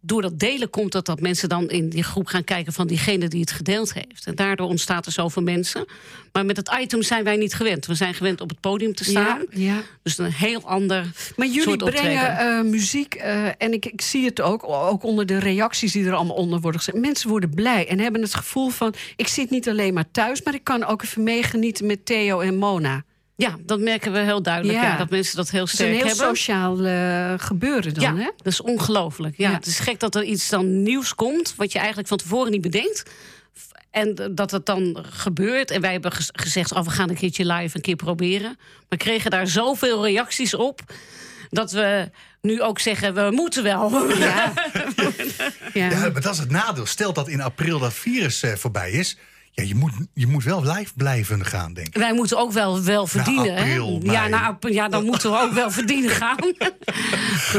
[0.00, 3.28] door dat delen komt dat dat mensen dan in die groep gaan kijken van diegene
[3.28, 4.26] die het gedeeld heeft.
[4.26, 5.84] En daardoor ontstaat er zoveel mensen.
[6.32, 7.86] Maar met het item zijn wij niet gewend.
[7.86, 9.44] We zijn gewend op het podium te staan.
[9.50, 9.82] Ja, ja.
[10.02, 11.06] Dus een heel ander.
[11.36, 15.26] Maar jullie soort brengen uh, muziek uh, en ik, ik, zie het ook, ook onder
[15.26, 17.00] de reacties die er allemaal onder worden gezet.
[17.00, 20.54] Mensen worden blij en hebben het gevoel van: ik zit niet alleen maar thuis, maar
[20.54, 23.04] ik kan ook even meegenieten met Theo en Mona.
[23.40, 24.78] Ja, dat merken we heel duidelijk.
[24.78, 24.84] Ja.
[24.84, 26.06] ja dat mensen dat heel sterk hebben.
[26.06, 28.30] Het is een heel sociaal uh, gebeuren dan, ja, hè?
[28.36, 29.36] dat is ongelooflijk.
[29.36, 31.54] Ja, ja, Het is gek dat er iets dan nieuws komt...
[31.56, 33.02] wat je eigenlijk van tevoren niet bedenkt.
[33.90, 35.70] En dat het dan gebeurt.
[35.70, 38.58] En wij hebben gezegd, oh, we gaan een keertje live een keer proberen.
[38.88, 40.80] We kregen daar zoveel reacties op...
[41.48, 44.08] dat we nu ook zeggen, we moeten wel.
[44.18, 44.52] Ja,
[45.72, 45.90] ja.
[45.90, 46.86] ja maar dat is het nadeel.
[46.86, 49.16] Stel dat in april dat virus uh, voorbij is...
[49.52, 51.94] Ja, je moet, je moet wel live blijven gaan, denk ik.
[51.94, 53.56] Wij moeten ook wel, wel verdienen.
[53.56, 54.12] April, hè?
[54.12, 56.36] Ja, na, ja, dan moeten we ook wel verdienen gaan.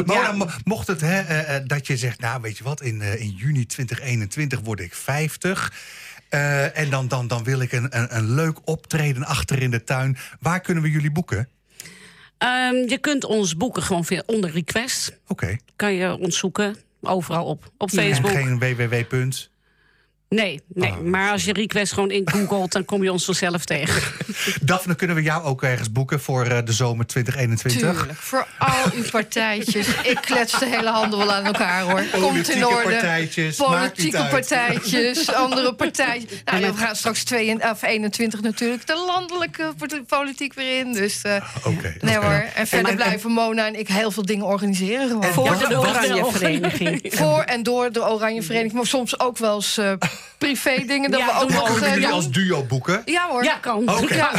[0.05, 0.47] maar ja.
[0.63, 3.65] mocht het hè, uh, dat je zegt, nou weet je wat, in, uh, in juni
[3.65, 5.73] 2021 word ik 50.
[6.29, 9.83] Uh, en dan, dan, dan wil ik een, een, een leuk optreden achter in de
[9.83, 10.17] tuin.
[10.39, 11.49] Waar kunnen we jullie boeken?
[12.43, 15.19] Um, je kunt ons boeken gewoon via onder request.
[15.27, 15.43] Oké.
[15.43, 15.59] Okay.
[15.75, 18.31] Kan je ons zoeken, overal op, op Facebook.
[18.31, 19.31] En geen www.
[20.35, 20.91] Nee, nee.
[20.91, 24.01] Oh, maar als je request gewoon in googelt, dan kom je ons vanzelf tegen.
[24.61, 27.97] Daphne, kunnen we jou ook ergens boeken voor uh, de zomer 2021?
[27.97, 29.87] Tuurlijk, voor al uw partijtjes.
[29.87, 32.03] Ik klets de hele handen wel aan elkaar, hoor.
[32.11, 32.83] Komt in orde.
[32.83, 36.39] partijtjes, Politieke partijtjes, andere partijtjes.
[36.51, 39.73] Nou, we gaan straks 2, of 21 natuurlijk de landelijke
[40.07, 40.93] politiek weer in.
[40.93, 42.45] Dus uh, okay, nee hoor.
[42.55, 45.07] En, verder en, blijven Mona en ik heel veel dingen organiseren.
[45.07, 45.23] Gewoon.
[45.23, 47.01] Voor ja, de Oranje Vereniging.
[47.03, 48.73] Voor en door de Oranje Vereniging.
[48.73, 49.77] Maar soms ook wel eens...
[49.77, 49.91] Uh,
[50.37, 51.71] privé dingen dat ja, we ook nog...
[51.71, 53.01] Kunnen jullie als duo boeken?
[53.05, 53.43] Ja hoor.
[53.43, 53.89] Ja, kan.
[53.89, 54.17] Okay.
[54.17, 54.31] Ja,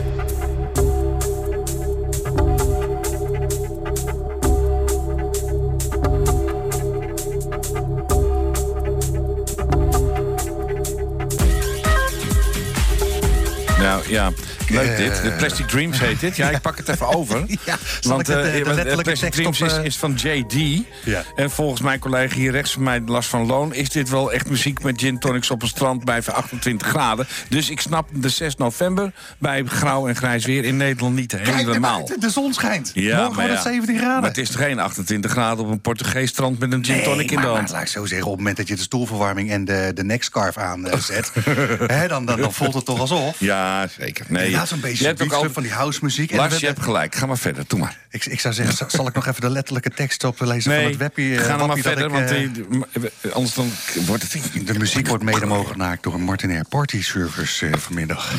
[13.85, 14.33] Nou ja,
[14.71, 15.23] leuk dit.
[15.23, 16.37] De Plastic Dreams heet dit.
[16.37, 17.45] Ja, ik pak het even over.
[17.65, 20.15] Ja, Want het, eh, eh, de letterlijke Plastic tekst Dreams op, is, eh, is van
[20.17, 20.85] JD.
[21.05, 21.23] Ja.
[21.37, 23.75] En volgens mijn collega hier rechts van mij, Lars van Loon...
[23.75, 27.27] is dit wel echt muziek met gin tonics op een strand bij 28 graden.
[27.49, 31.47] Dus ik snap de 6 november bij grauw en grijs weer in Nederland niet Kijk
[31.57, 31.95] helemaal.
[31.95, 32.91] buiten, de zon schijnt.
[32.95, 34.21] Ja, Morgen wordt het 17 graden.
[34.21, 37.05] Maar het is toch geen 28 graden op een Portugees strand met een gin Nee,
[37.05, 37.63] tonic in de hand?
[37.63, 40.05] Maar, laat ik zo zeggen, op het moment dat je de stoelverwarming en de, de
[40.05, 41.33] nekscarf aanzet...
[42.09, 43.41] dan, dan, dan voelt het toch alsof.
[43.41, 44.27] Ja, zeker.
[44.29, 45.51] Nee, Ja, zo'n beetje je hebt ook al...
[45.53, 46.31] van die house muziek.
[46.31, 47.15] En Lars, we- je hebt gelijk.
[47.15, 47.65] Ga maar verder.
[47.67, 47.99] Doe maar.
[48.11, 50.97] ik, ik zou zeggen, zal ik nog even de letterlijke tekst oplezen van Nee, het
[50.97, 51.39] webje?
[51.39, 52.85] ga dan maar verder, ik, want eh, die- m-
[53.33, 53.71] anders dan
[54.07, 54.67] wordt het...
[54.67, 58.33] De muziek wordt mede mogelijk gemaakt door Martinair Party Service eh, vanmiddag.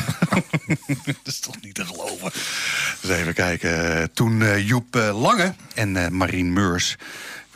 [1.06, 2.30] dat is toch niet te geloven.
[3.00, 4.10] Dus even kijken.
[4.12, 6.96] Toen eh, Joep eh, Lange en eh Marien Meurs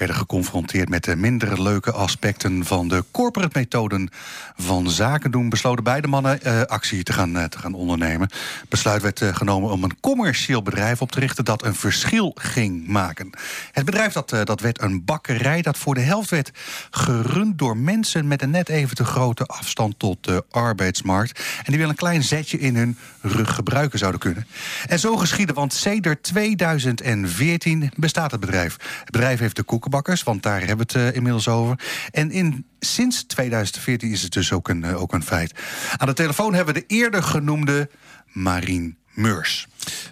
[0.00, 4.10] werden geconfronteerd met de minder leuke aspecten van de corporate methoden
[4.56, 8.28] van zaken doen, besloten beide mannen eh, actie te gaan, eh, te gaan ondernemen.
[8.68, 12.86] Besluit werd eh, genomen om een commercieel bedrijf op te richten dat een verschil ging
[12.86, 13.30] maken.
[13.72, 16.50] Het bedrijf dat, dat werd een bakkerij dat voor de helft werd
[16.90, 21.40] gerund door mensen met een net even te grote afstand tot de arbeidsmarkt.
[21.58, 24.46] En die wel een klein zetje in hun rug gebruiken zouden kunnen.
[24.86, 28.76] En zo geschiedde, want sedert 2014 bestaat het bedrijf.
[29.00, 31.78] Het bedrijf heeft de koekenbakkers, want daar hebben we het eh, inmiddels over.
[32.10, 35.54] En in, sinds 2014 is het dus ook een, eh, ook een feit.
[35.96, 37.90] Aan de telefoon hebben we de eerder genoemde
[38.32, 39.66] Marien Meurs.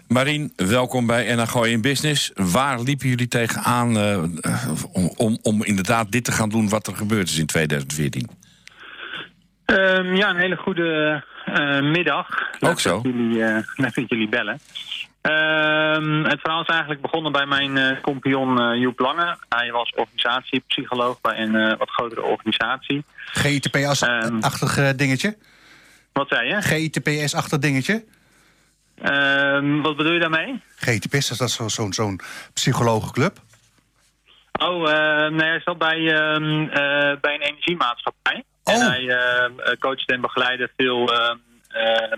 [0.08, 2.30] Marien, welkom bij NH Gooi in Business.
[2.34, 4.22] Waar liepen jullie tegenaan eh,
[4.92, 8.28] om, om, om inderdaad dit te gaan doen wat er gebeurd is in 2014?
[9.64, 12.26] Ehm, ja, een hele goede eh, middag.
[12.58, 13.02] Leuk zo.
[13.02, 14.60] Dat jullie, eh, dat jullie bellen.
[15.20, 19.36] Ehm, het verhaal is eigenlijk begonnen bij mijn compagnon eh, Joep Lange.
[19.48, 23.04] Hij was organisatiepsycholoog bij een eh, wat grotere organisatie.
[23.32, 24.86] GITPS-achtig Ehm.
[24.86, 25.36] eh, dingetje?
[26.12, 26.62] Wat zei je?
[26.62, 28.04] GITPS-achtig dingetje?
[29.02, 30.60] Ehm, wat bedoel je daarmee?
[30.76, 32.20] GTPS, dat is zo- zo'n zo'n
[32.52, 33.38] psychologenclub.
[34.60, 34.82] Oh,
[35.30, 35.98] nee, hij zat bij,
[37.20, 38.44] bij een energiemaatschappij.
[38.64, 38.86] En Oh.
[38.88, 41.12] hij ehm, eh, coachte en begeleidde veel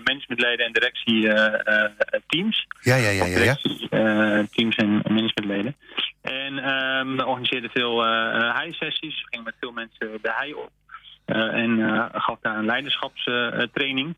[0.03, 2.67] managementleden en directieteams.
[2.81, 3.25] Ja, ja, ja, ja.
[3.25, 3.35] ja.
[3.35, 5.75] directie, eh, teams en managementleden.
[6.21, 9.21] En ehm we organiseerden veel uh, high-sessies.
[9.21, 10.71] We gingen met veel mensen de hei op.
[11.25, 14.15] Eh, en eh, gaf daar een leiderschapstraining.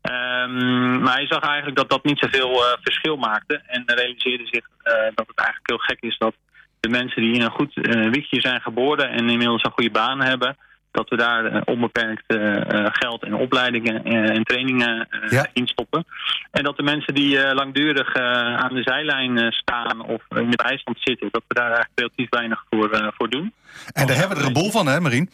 [0.00, 3.62] Ehm, maar hij zag eigenlijk dat dat niet zoveel eh, verschil maakte.
[3.66, 6.34] En realiseerde zich eh, dat het eigenlijk heel gek is dat
[6.80, 10.20] de mensen die in een goed eh wiegje zijn geboren en inmiddels een goede baan
[10.20, 10.56] hebben,
[10.94, 15.46] dat we daar eh, onbeperkt eh, eh, geld en opleidingen en trainingen Ja.
[15.52, 16.06] in stoppen.
[16.50, 21.28] En dat de mensen die langdurig aan de zijlijn staan of in de bijstand zitten,
[21.30, 23.52] dat we daar eigenlijk relatief weinig voor, voor doen.
[23.92, 25.30] En daar hebben we er een boel van, hè, Marien?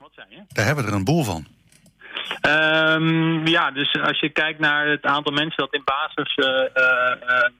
[0.00, 0.42] Wat zei je?
[0.48, 1.46] Daar hebben we er een boel van.
[2.40, 7.12] Ehm, ja, dus als je kijkt naar het aantal mensen dat in basis eh, eh,
[7.12, 7.50] eh,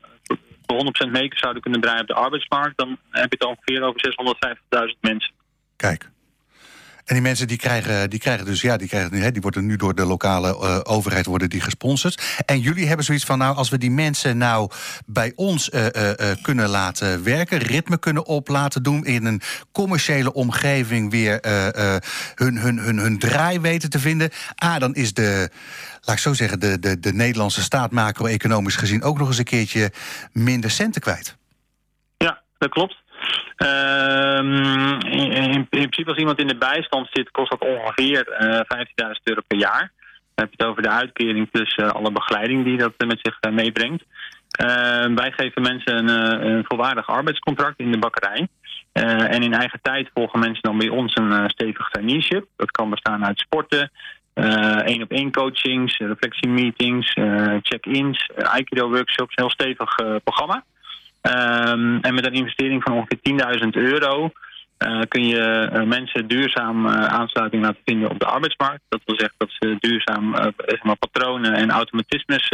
[0.66, 4.00] voor 100% mee zouden kunnen draaien op de arbeidsmarkt, dan heb je het ongeveer over
[4.00, 5.32] 650.000 mensen.
[5.76, 6.10] Kijk.
[7.04, 9.94] En die mensen die krijgen, die krijgen dus, ja, die, krijgen, die worden nu door
[9.94, 12.42] de lokale eh, overheid worden die gesponsord.
[12.46, 14.70] En jullie hebben zoiets van, nou, als we die mensen nou
[15.06, 19.40] bij ons eh, eh, kunnen laten werken, ritme kunnen op laten doen, in een
[19.72, 21.38] commerciële omgeving weer
[22.34, 24.30] hun, hun, hun, hun draai weten te vinden.
[24.54, 25.50] Ah, dan is de,
[26.00, 29.44] laat ik zo zeggen, de, de, de Nederlandse staat macro-economisch gezien ook nog eens een
[29.44, 29.92] keertje
[30.32, 31.36] minder centen kwijt.
[32.16, 33.03] Ja, dat klopt.
[33.56, 34.52] Ehm,
[35.00, 38.60] in, in, in principe als iemand in de bijstand zit, kost dat ongeveer eh
[39.06, 39.92] 15.000 euro per jaar.
[40.34, 43.18] Dan heb je het over de uitkering plus eh, alle begeleiding die dat eh, met
[43.22, 44.04] zich meebrengt.
[44.50, 48.48] Ehm, wij geven mensen een, een volwaardig arbeidscontract in de bakkerij.
[48.92, 52.46] En in eigen tijd volgen mensen dan bij ons een stevig traineeship.
[52.56, 53.90] Dat kan bestaan uit sporten,
[54.84, 57.12] één op één coachings, reflectiemeetings,
[57.62, 59.36] check-ins, eh, aikido-workshops.
[59.36, 59.94] Een heel stevig
[60.24, 60.64] programma.
[61.26, 64.32] Um, en met een investering van ongeveer 10.000 euro
[64.78, 68.82] uh, kun je uh, mensen duurzaam uh, aansluiting laten vinden op de arbeidsmarkt.
[68.88, 70.34] Dat wil zeggen dat ze duurzaam
[70.66, 72.48] zeg maar, patronen en automatismes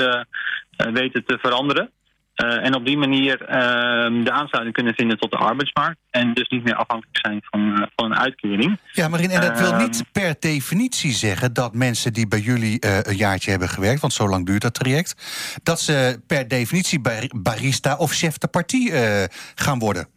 [0.92, 1.90] weten te veranderen.
[2.40, 5.98] En op die manier ehm, de aansluiting kunnen vinden tot de arbeidsmarkt.
[6.10, 8.78] En dus niet meer afhankelijk zijn van, van een uitkering.
[8.92, 12.98] Ja, Marien, en dat wil niet per definitie zeggen dat mensen die bij jullie uh,
[13.02, 15.14] een jaartje hebben gewerkt, want zo lang duurt dat traject,
[15.62, 19.24] dat ze per definitie bar barista of chef de partie uh,
[19.54, 20.08] gaan worden.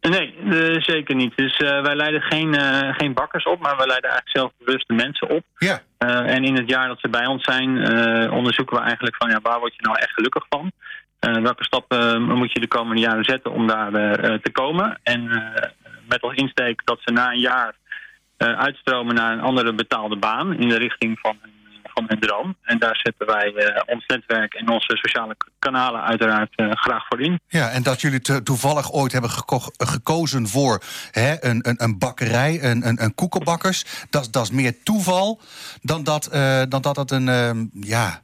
[0.00, 0.34] Nee,
[0.78, 1.36] zeker niet.
[1.36, 2.54] Dus wij leiden geen,
[2.94, 5.42] geen bakkers op, maar wij leiden eigenlijk zelf bewuste mensen op.
[5.58, 5.82] Ja.
[6.24, 7.68] en in het jaar dat ze bij ons zijn,
[8.30, 10.72] onderzoeken we eigenlijk van ja, waar word je nou echt gelukkig van?
[11.32, 13.90] Welke stappen moet je de komende jaren zetten om daar
[14.40, 14.98] te komen?
[15.02, 15.24] En
[16.08, 17.74] met als insteek dat ze na een jaar
[18.36, 21.36] uitstromen naar een andere betaalde baan in de richting van
[21.96, 22.56] van hun droom.
[22.62, 23.52] En daar zetten wij
[23.86, 27.40] ons netwerk en onze sociale kanalen uiteraard graag voor in.
[27.48, 32.62] Ja, en dat jullie toevallig ooit hebben geko gekozen voor hè, een, een, een bakkerij,
[32.62, 34.06] een, een, een koekenbakkers...
[34.10, 35.40] dat, is meer toeval
[35.82, 36.28] dan dat,
[36.68, 38.22] dan dat het een, ja,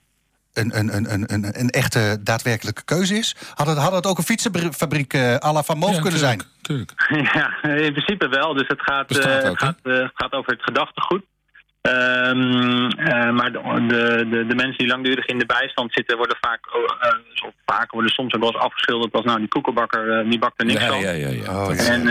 [0.53, 3.37] een, een, een, een, een echte daadwerkelijke keuze is?
[3.55, 6.43] Had het, had het ook een fietsenfabriek uh, à la Van Moof kunnen zijn?
[6.63, 6.93] Tuurlijk.
[7.35, 8.55] Ja, in principe wel.
[8.55, 11.23] Dus het gaat, uh, gaat, uh, gaat over het gedachtegoed.
[11.83, 12.43] Um,
[12.99, 17.49] uh, maar de, de, de, mensen die langdurig in de bijstand zitten, worden vaak, uh,
[17.67, 20.67] vaak worden soms ook wel eens afgeschilderd als nou die koekenbakker, uh, die bakt er
[20.67, 21.01] niks ja, van.
[21.01, 21.65] Ja, ja, ja.
[21.65, 21.89] Oh.
[21.89, 22.09] En uh,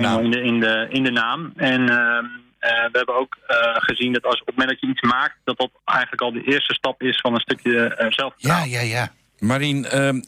[0.00, 0.18] ja.
[0.18, 1.52] in, de, in, de, in de naam.
[1.56, 2.24] En ehm,
[2.64, 3.36] we hebben ook
[3.74, 6.42] gezien dat als op het moment dat je iets maakt, dat dat eigenlijk al de
[6.42, 8.34] eerste stap is van een stukje zelf.
[8.36, 9.12] Ja, ja, ja.
[9.38, 10.20] Marien, ehm,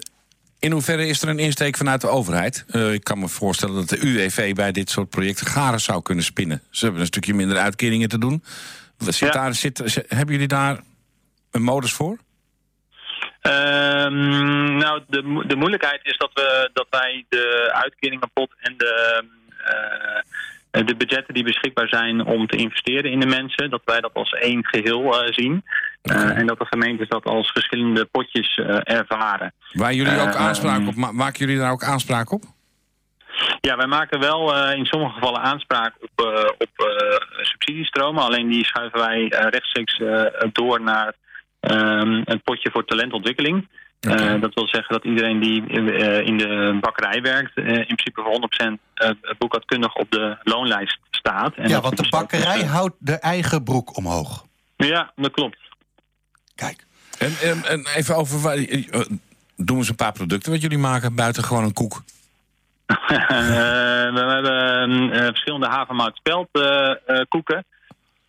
[0.59, 2.65] in hoeverre is er een insteek vanuit de overheid?
[2.69, 6.25] Uh, ik kan me voorstellen dat de UWV bij dit soort projecten garen zou kunnen
[6.25, 6.63] spinnen.
[6.71, 8.45] Ze hebben een stukje minder uitkeringen te doen.
[8.99, 9.31] Zit ja.
[9.31, 10.81] daar, zit, hebben jullie daar
[11.51, 12.19] een modus voor?
[13.43, 19.25] Um, nou, de, de moeilijkheid is dat, we, dat wij de uitkeringenpot en de,
[19.59, 20.23] uh,
[20.71, 24.31] de budgetten die beschikbaar zijn om te investeren in de mensen, dat wij dat als
[24.31, 25.65] één geheel uh, zien.
[26.03, 26.31] Okay.
[26.31, 29.53] en dat de gemeentes dat als verschillende potjes ervaren.
[29.73, 32.43] Waar jullie ook aanspraak op, maken jullie daar ook aanspraak op?
[33.61, 36.27] Ja, wij maken wel in sommige gevallen aanspraak op,
[36.59, 36.97] op
[37.41, 38.23] subsidiestromen.
[38.23, 40.01] Alleen die schuiven wij rechtstreeks
[40.53, 41.15] door naar
[41.61, 43.69] um, een potje voor talentontwikkeling.
[44.01, 44.39] Okay.
[44.39, 45.67] dat wil zeggen dat iedereen die
[46.25, 47.57] in de bakkerij werkt...
[47.57, 48.49] in principe voor
[49.25, 51.55] 100% boekhoudkundig op de loonlijst staat.
[51.55, 54.45] En ja, want de bakkerij houdt de eigen broek omhoog.
[54.77, 55.59] Ja, dat klopt.
[56.55, 56.87] Kijk.
[57.19, 58.57] En, en, en even over...
[59.57, 62.03] Doen we eens een paar producten wat jullie maken buiten gewoon een koek?
[62.87, 62.97] uh,
[64.17, 67.65] we hebben uh, verschillende havermout speld uh, koeken.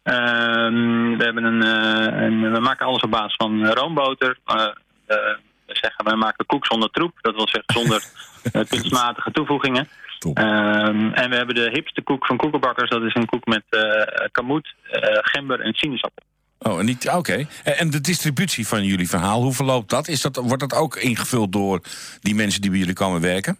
[0.03, 1.61] Ehm, we, hebben een,
[2.23, 4.37] een, we maken alles op basis van roomboter.
[5.75, 7.17] Zeggen, we maken koek zonder troep.
[7.21, 8.03] Dat wil zeggen zonder
[8.69, 9.87] kunstmatige toevoegingen.
[10.25, 12.89] Um, en we hebben de hipste koek van koekenbakkers.
[12.89, 13.63] Dat is een koek met
[14.31, 14.75] kamoet,
[15.21, 16.23] gember en sinaasappel.
[16.59, 17.07] Oh, en niet.
[17.07, 17.17] Oké.
[17.17, 17.47] Okay.
[17.63, 20.07] En de distributie van jullie verhaal, hoe verloopt dat?
[20.07, 20.35] Is dat?
[20.35, 21.81] Wordt dat ook ingevuld door
[22.21, 23.57] die mensen die bij jullie komen werken?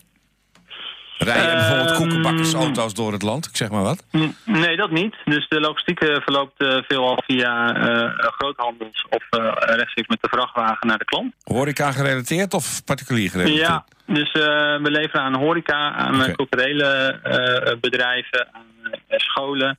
[1.18, 3.46] Rijden uh, bijvoorbeeld koekenbakkersauto's door het land?
[3.46, 4.04] Ik zeg maar wat.
[4.44, 5.16] Nee, dat niet.
[5.26, 7.74] Dus de logistiek uh, verloopt uh, veelal via
[8.20, 9.24] groothandels of
[9.60, 11.34] rechtstreeks met de vrachtwagen naar de klant.
[11.44, 13.68] Horeca gerelateerd of particulier gerelateerd?
[13.68, 14.32] Ja, dus
[14.82, 16.32] we leveren aan horeca, aan okay.
[16.32, 17.20] culturele
[17.82, 19.78] bedrijven, aan scholen.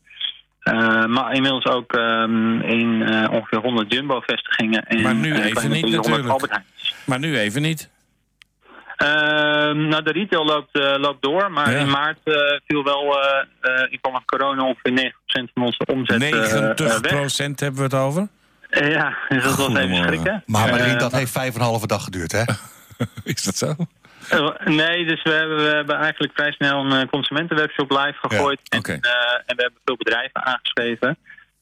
[1.09, 4.87] maar inmiddels ook um, in ongeveer 100 jumbo-vestigingen.
[4.87, 6.61] En, maar nu even niet natuurlijk.
[7.05, 7.91] Maar nu even niet.
[9.03, 9.09] Uh,
[9.89, 11.79] nou, de retail loopt, uh, loopt door, maar ja.
[11.79, 12.35] in maart uh,
[12.67, 17.83] viel wel uh, in verband met corona ongeveer 90% van onze omzet 90% hebben we
[17.83, 18.29] het over?
[18.71, 20.43] ja, dus dat was even schrikken.
[20.47, 22.43] Maar Marie, dat heeft vijf en een halve dag geduurd, hè?
[23.35, 23.75] Is dat zo?
[24.65, 28.61] nee, dus we hebben, we hebben eigenlijk vrij snel een consumentenwebshop live gegooid.
[28.63, 28.95] Ja, okay.
[28.95, 29.03] en,
[29.47, 31.19] en we hebben veel bedrijven aangeschreven.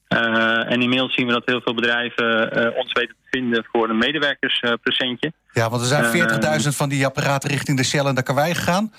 [0.09, 3.89] Uh, en inmiddels zien we dat heel veel bedrijven uh, ons weten te vinden voor
[3.89, 5.33] een medewerkerspresentje.
[5.53, 8.93] ja, want er zijn 40.000 van die apparaten richting de Shell en de Karwei gegaan.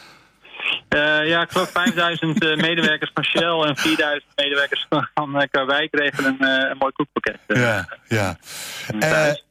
[0.89, 6.43] Uh, ja, ik geloof 5000 medewerkers van Shell en 4000 medewerkers van Karwei kregen een,
[6.43, 7.39] een mooi koekpakket.
[7.47, 8.37] ja, ja.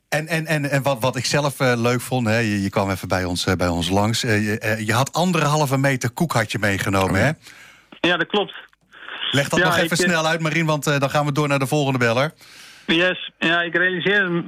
[0.09, 3.09] en en, en, en wat, wat ik zelf leuk vond, hè, je, je kwam even
[3.09, 4.21] bij ons, bij ons langs.
[4.21, 7.31] je, je had anderhalve meter koek had je meegenomen, hè?
[8.01, 8.55] Ja, dat klopt.
[9.37, 11.49] Leg dat ja, nog even ik, snel uit, Marien, want uh, dan gaan we door
[11.49, 12.33] naar de volgende beller.
[12.87, 14.42] Yes, ja, ik realiseerde,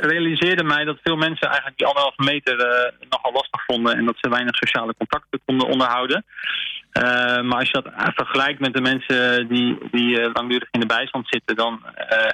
[0.00, 4.14] realiseerde mij dat veel mensen eigenlijk die anderhalve meter uh, nogal lastig vonden en dat
[4.20, 6.24] ze weinig sociale contacten konden onderhouden.
[6.92, 7.02] Uh,
[7.40, 11.56] maar als je dat vergelijkt met de mensen die, die langdurig in de bijstand zitten,
[11.56, 11.82] dan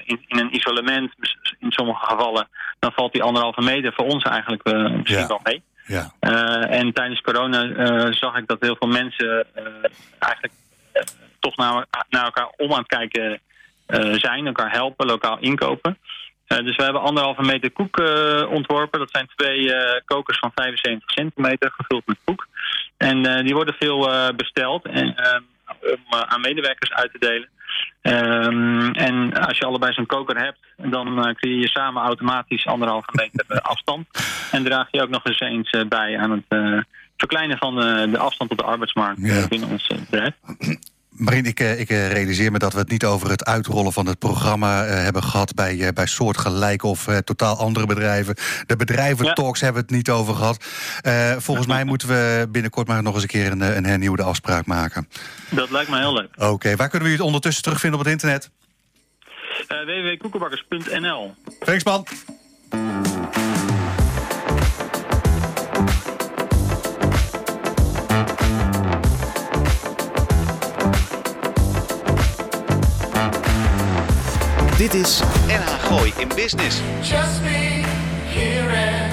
[0.04, 1.12] in, in, een isolement,
[1.58, 5.26] in sommige gevallen, dan valt die anderhalve meter voor ons eigenlijk misschien ja.
[5.26, 5.62] wel mee.
[5.86, 6.12] Ja.
[6.68, 9.46] en tijdens corona zag ik dat heel veel mensen
[10.18, 10.52] eigenlijk
[11.40, 13.40] toch naar, naar elkaar om aan het kijken
[13.88, 15.98] uh, zijn, elkaar helpen, lokaal inkopen.
[16.48, 18.98] Uh, dus we hebben anderhalve meter koek uh, ontworpen.
[18.98, 19.74] Dat zijn twee
[20.04, 22.48] kokers van 75 centimeter gevuld met koek.
[22.96, 25.14] En die worden veel besteld en,
[25.80, 27.48] om aan medewerkers uit te delen.
[28.02, 33.10] Um, en als je allebei zo'n koker hebt, dan uh, creëer je samen automatisch anderhalve
[33.12, 34.06] meter afstand.
[34.50, 36.84] En draag je ook nog eens eens uh, bij aan het
[37.16, 37.74] verkleinen van
[38.10, 40.34] de afstand tot de arbeidsmarkt binnen ons bedrijf.
[41.20, 44.84] Marien, ik, ik, realiseer me dat we het niet over het uitrollen van het programma
[44.84, 48.34] hebben gehad bij, bij soortgelijke of totaal andere bedrijven.
[48.66, 50.64] De bedrijventalks hebben we het niet over gehad.
[51.38, 55.08] volgens mij moeten we binnenkort maar nog eens een keer een, een hernieuwde afspraak maken.
[55.50, 56.28] Dat lijkt me heel leuk.
[56.36, 58.50] Oké, waar kunnen we het ondertussen terugvinden op het internet?
[59.68, 61.34] Uh, www.koekenbakkers.nl.
[61.64, 62.06] Thanks man.
[74.90, 76.80] Dit is NH Gooi in Business.
[77.02, 77.84] Just be
[78.34, 79.09] here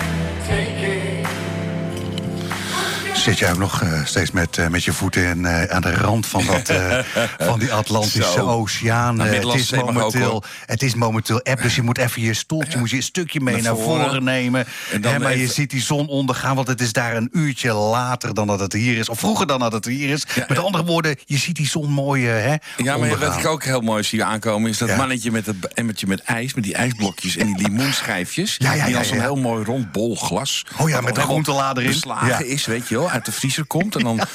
[3.28, 5.94] Zit jij ook nog uh, steeds met, uh, met je voeten in, uh, aan de
[5.94, 6.72] rand van, dat,
[7.50, 8.42] van die Atlantische.
[8.42, 9.16] Oceaan?
[9.16, 12.80] Nou, het, is momenteel, het is momenteel app, dus je moet even je stoeltje ja.
[12.80, 14.06] moet je een stukje mee naar, naar voren.
[14.06, 14.66] voren nemen.
[14.92, 15.42] En dan maar even...
[15.42, 18.74] je ziet die zon ondergaan, want het is daar een uurtje later dan dat het
[18.74, 19.10] hier is.
[19.10, 20.26] Of vroeger dan dat het hier is.
[20.36, 23.64] Ja, met andere woorden, je ziet die zon mooi hè, Ja, maar wat ik ook
[23.64, 24.70] heel mooi zie aankomen...
[24.70, 28.56] is dat mannetje met het emmertje met ijs, met die ijsblokjes en die limoenschijfjes.
[28.58, 30.66] Ja, ja, die als een heel mooi rond bol glas.
[30.78, 31.90] Oh ja, met de groentelader in.
[31.90, 33.96] Beslagen is, weet je wel uit de vriezer komt.
[33.96, 34.20] En dan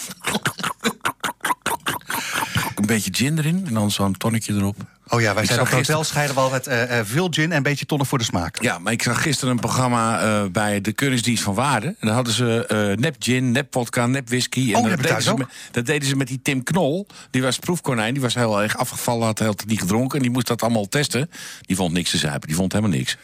[2.77, 4.77] een beetje gin erin en dan zo'n tonnetje erop.
[5.09, 7.63] Oh ja, wij zijn op het hotel scheiden wel met uh, veel gin en een
[7.63, 8.63] beetje tonnen voor de smaak.
[8.63, 11.87] Ja, maar ik zag gisteren een programma uh, bij de Keuringsdienst van Waarde.
[11.87, 14.73] En dan hadden ze uh, nep gin, nep vodka, nep whisky.
[14.75, 17.07] En oh, dat, deden ze met, dat deden ze met die Tim Knol.
[17.31, 20.17] Die was proefkonijn, die was heel erg afgevallen, had heel niet gedronken.
[20.17, 21.31] En die moest dat allemaal testen.
[21.61, 23.17] Die vond niks te zuipen, die vond helemaal niks.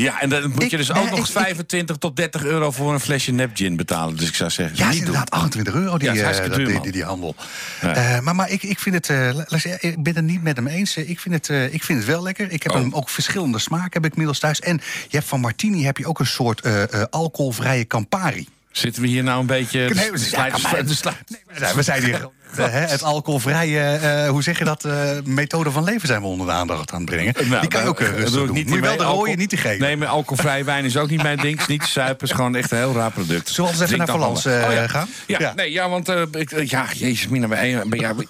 [0.00, 3.32] Ja, en dan moet je dus ook nog 25 tot 30 euro voor een flesje
[3.32, 4.16] nep gin betalen.
[4.16, 7.04] Dus ik zou zeggen, ja, niet inderdaad, 28 euro die, ja, duur, die, die, die,
[7.04, 7.34] handel.
[7.80, 8.16] Ja.
[8.16, 10.96] Uh, maar, maar ik, ik vind het, uh, ik ben het niet met hem eens.
[10.96, 12.50] Ik vind het, ik vind het wel lekker.
[12.50, 12.78] Ik heb oh.
[12.78, 14.60] hem ook verschillende smaken heb ik inmiddels thuis.
[14.60, 16.62] En je hebt van Martini heb je ook een soort
[17.10, 18.48] alcoholvrije Campari.
[18.70, 19.80] Zitten we hier nou een beetje...
[19.80, 20.28] Nee, we,
[21.58, 26.08] ja, we zijn hier het alcoholvrije, uh, hoe zeg je dat, uh, methode van leven
[26.08, 27.34] zijn we onder de aandacht aan het brengen.
[27.48, 28.52] Nou, die kan ook rustig doen.
[28.52, 29.80] Niet Moet je wel de rode, niet te geven.
[29.80, 31.66] Nee, maar alcoholvrije wijn is ook niet mijn ding.
[31.66, 33.48] niet zuipen, is gewoon echt een heel raar product.
[33.48, 35.08] Zullen we eens even naar Valens oh, gaan?
[35.26, 37.62] Ja, Nee, ja want ik, ja, jezus, mina,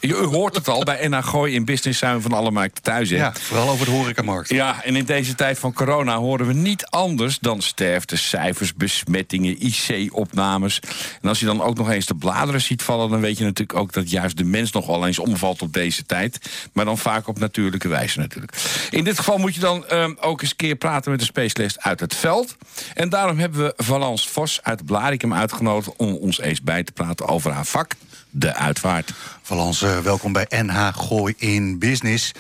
[0.01, 3.11] je hoort het al, bij NH Gooi in Business zijn we van alle markten thuis.
[3.11, 3.17] Hè?
[3.17, 4.49] Ja, vooral over de horecamarkt.
[4.49, 10.81] Ja, en in deze tijd van corona horen we niet anders dan sterftecijfers, besmettingen, IC-opnames.
[11.23, 13.79] En als je dan ook nog eens de bladeren ziet vallen, dan weet je natuurlijk
[13.79, 16.38] ook dat juist de mens nogal eens omvalt op deze tijd.
[16.73, 18.53] Maar dan vaak op natuurlijke wijze natuurlijk.
[18.90, 21.81] In dit geval moet je dan um, ook eens een keer praten met een specialist
[21.81, 22.57] uit het veld.
[22.94, 25.96] En daarom hebben we Valence Vos uit Blaricum uitgenodigd...
[25.96, 27.94] om ons eens bij te praten over haar vak,
[28.31, 29.12] de uitvaart.
[29.42, 32.33] Valence, welkom bij NH Gooi in Business.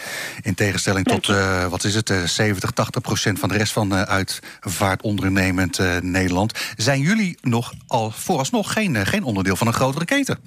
[0.42, 3.92] In tegenstelling tot, uh, wat is het, uh, 70, 80 procent van de rest van
[3.92, 6.58] uh, uitvaartondernemend uh, Nederland.
[6.76, 10.38] Zijn jullie nog al vooralsnog geen, geen onderdeel van een grotere keten?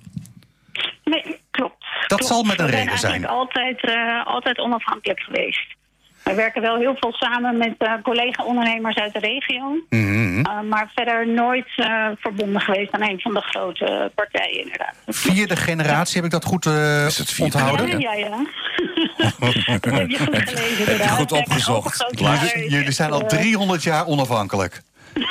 [1.03, 1.85] Nee, klopt.
[2.07, 2.25] Dat klopt.
[2.25, 3.13] zal met een reden zijn.
[3.13, 5.75] We zijn altijd, uh, altijd onafhankelijk geweest.
[6.23, 9.59] We werken wel heel veel samen met uh, collega-ondernemers uit de regio.
[9.61, 10.37] Mm -hmm.
[10.37, 14.95] uh, maar verder nooit uh, verbonden geweest aan een van de grote partijen, inderdaad.
[15.07, 16.65] Vierde generatie, heb ik dat goed
[17.39, 17.99] onthouden?
[17.99, 18.45] Ja, ja, ja.
[19.79, 21.09] dat heb je goed gelezen, inderdaad.
[21.09, 22.05] Goed opgezocht.
[22.09, 24.81] Jullie, jullie zijn al 300 jaar onafhankelijk.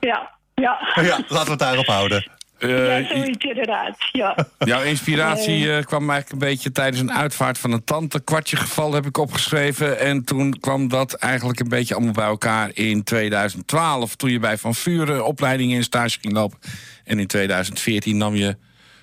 [0.00, 0.78] ja, ja.
[0.94, 2.30] ja, laten we het daarop houden.
[2.64, 4.36] Uh, ja, zoiets inderdaad, ja.
[4.58, 8.24] Jouw inspiratie uh, kwam eigenlijk een beetje tijdens een uitvaart van een tante.
[8.24, 9.98] Kwartje geval heb ik opgeschreven.
[9.98, 14.16] En toen kwam dat eigenlijk een beetje allemaal bij elkaar in 2012.
[14.16, 16.58] Toen je bij Van Vuren opleidingen in stage ging lopen.
[17.04, 18.56] En in 2014 nam je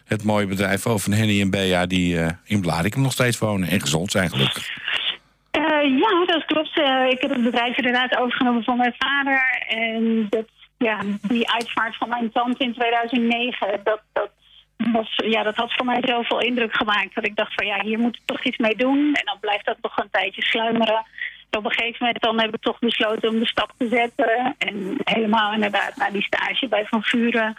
[0.06, 1.86] het mooie bedrijf over van Henny en Bea...
[1.86, 4.70] die uh, in Blarikum nog steeds wonen en gezond zijn gelukkig.
[5.52, 6.78] ja, dat klopt.
[7.10, 9.66] ik heb het bedrijf inderdaad overgenomen van mijn vader.
[9.68, 10.46] En dat
[10.82, 14.30] ja, die uitvaart van mijn tante in 2009, dat, dat,
[14.78, 17.16] was, ja, dat had voor mij zoveel indruk gemaakt.
[17.16, 19.14] Dat ik dacht van ja, hier moet ik toch iets mee doen.
[19.14, 21.06] En dan blijft dat nog een tijdje sluimeren.
[21.50, 24.56] En op een gegeven moment dan heb ik toch besloten om de stap te zetten.
[24.58, 27.56] En helemaal inderdaad na die stage bij Van Vuren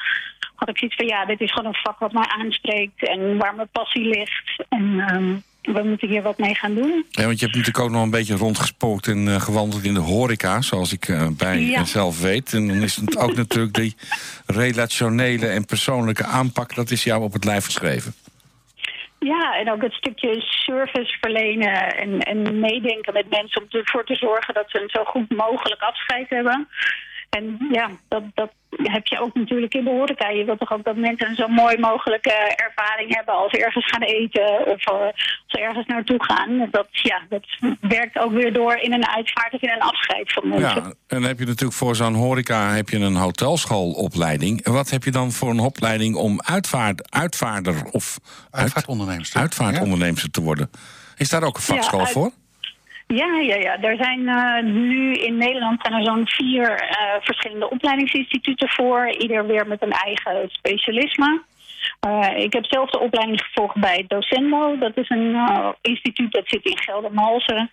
[0.54, 3.54] had ik zoiets van ja, dit is gewoon een vak wat mij aanspreekt en waar
[3.54, 4.64] mijn passie ligt.
[4.68, 7.06] En um, we moeten hier wat mee gaan doen.
[7.10, 10.00] Ja, want je hebt natuurlijk ook nog een beetje rondgespookt en uh, gewandeld in de
[10.00, 11.80] horeca, zoals ik uh, bij ja.
[11.80, 12.52] mezelf weet.
[12.52, 13.96] En dan is het ook natuurlijk die
[14.46, 18.14] relationele en persoonlijke aanpak, dat is jou op het lijf geschreven.
[19.18, 24.14] Ja, en ook het stukje service verlenen en, en meedenken met mensen om ervoor te
[24.14, 26.68] zorgen dat ze een zo goed mogelijk afscheid hebben.
[27.38, 30.28] En ja, dat, dat heb je ook natuurlijk in de horeca.
[30.28, 32.32] Je wilt toch ook dat mensen een zo mooi mogelijke
[32.66, 36.68] ervaring hebben als ze ergens gaan eten of uh, als ze ergens naartoe gaan.
[36.70, 37.46] Dat, ja, dat
[37.80, 40.82] werkt ook weer door in een uitvaart of in een afscheid van mensen.
[40.82, 44.68] Ja, en dan heb je natuurlijk voor zo'n horeca heb je een hotelschoolopleiding.
[44.68, 48.18] Wat heb je dan voor een opleiding om uitvaart, uitvaarder of
[48.50, 50.70] uitvaartondernemer uitvaartondernemer te worden?
[51.16, 52.32] Is daar ook een vakschool voor?
[53.14, 53.80] Ja, ja, ja.
[53.80, 59.08] Er zijn uh, nu in Nederland zijn er zo'n vier uh, verschillende opleidingsinstituten voor.
[59.10, 61.42] Ieder weer met een eigen specialisme.
[62.06, 64.78] Uh, ik heb zelf de opleiding gevolgd bij Docendo.
[64.78, 65.36] Dat is een
[65.80, 67.70] instituut dat zit in Geldermalsen.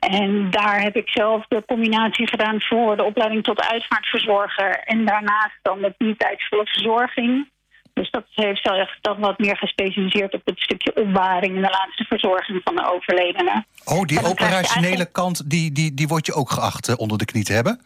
[0.00, 4.78] En daar heb ik zelf de combinatie gedaan voor de opleiding tot uitvaartverzorger.
[4.84, 7.50] En daarnaast dan de tijdsvolle verzorging.
[7.94, 12.04] Dus dat heeft zich dan wat meer gespecialiseerd op het stukje opbaring en de laatste
[12.04, 13.64] verzorging van de overledene.
[13.84, 17.44] Oh, die operationele kant, die, die, die wordt je ook geacht eh, onder de knie
[17.44, 17.80] te hebben?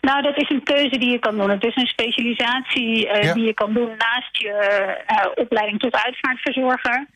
[0.00, 1.50] Nou, dat is een keuze die je kan doen.
[1.50, 4.54] Het is een specialisatie uh, die je kan doen naast je
[5.10, 7.06] uh, opleiding tot uitvaartverzorger.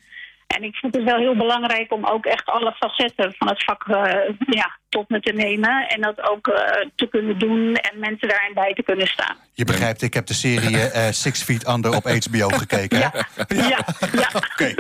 [0.53, 3.87] En ik vind het wel heel belangrijk om ook echt alle facetten van het vak
[3.89, 3.97] uh,
[4.39, 5.89] ja, tot me te nemen.
[5.89, 6.55] En dat ook uh,
[6.95, 9.37] te kunnen doen en mensen daarin bij te kunnen staan.
[9.53, 12.99] Je begrijpt, ik heb de serie uh, Six Feet Under op HBO gekeken.
[12.99, 13.13] Ja,
[13.49, 13.85] ja, ja.
[14.13, 14.31] ja.
[14.35, 14.75] Oké.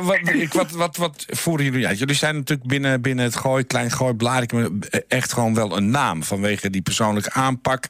[0.00, 1.98] wat, wat, wat, wat voeren jullie uit?
[1.98, 4.78] Jullie zijn natuurlijk binnen, binnen het Gooi, Klein Gooi, Blarikum...
[5.08, 7.88] echt gewoon wel een naam vanwege die persoonlijke aanpak...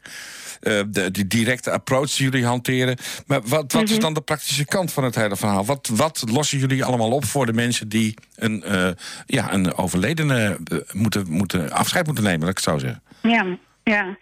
[0.60, 2.96] Uh, de, die directe approach die jullie hanteren.
[3.26, 4.00] Maar wat, wat is mhm.
[4.00, 5.64] dan de praktische kant van het hele verhaal?
[5.64, 8.88] Wat, wat lossen jullie allemaal op voor de mensen die een, uh,
[9.26, 13.02] ja, een overledene uh, moeten, moeten afscheid moeten nemen, laat ik het zo zeggen?
[13.22, 13.46] Ja,
[13.84, 14.16] ja.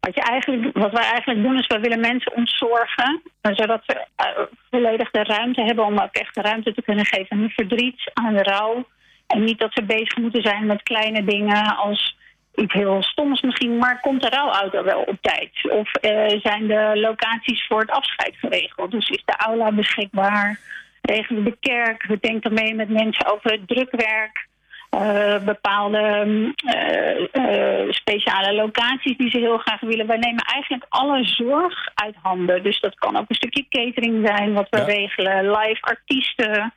[0.00, 3.22] Wat, je eigenlijk, wat wij eigenlijk doen is, wij willen mensen ontzorgen.
[3.42, 4.06] Zodat ze
[4.70, 8.34] volledig de ruimte hebben om ook echt de ruimte te kunnen geven aan verdriet, aan
[8.34, 8.86] de rouw.
[9.26, 12.16] En niet dat ze bezig moeten zijn met kleine dingen als
[12.60, 15.50] iets heel stoms misschien, maar komt de rouwauto wel op tijd?
[15.70, 18.90] Of uh, zijn de locaties voor het afscheid geregeld?
[18.90, 20.58] Dus is de aula beschikbaar?
[21.02, 22.06] Regelen we de kerk?
[22.06, 24.48] We denken mee met mensen over het drukwerk.
[24.94, 26.26] Uh, bepaalde
[27.32, 30.06] uh, speciale locaties die ze heel graag willen.
[30.06, 32.62] Wij nemen eigenlijk alle zorg uit handen.
[32.62, 34.84] Dus dat kan ook een stukje catering zijn, wat we ja.
[34.84, 35.50] regelen.
[35.50, 36.72] Live artiesten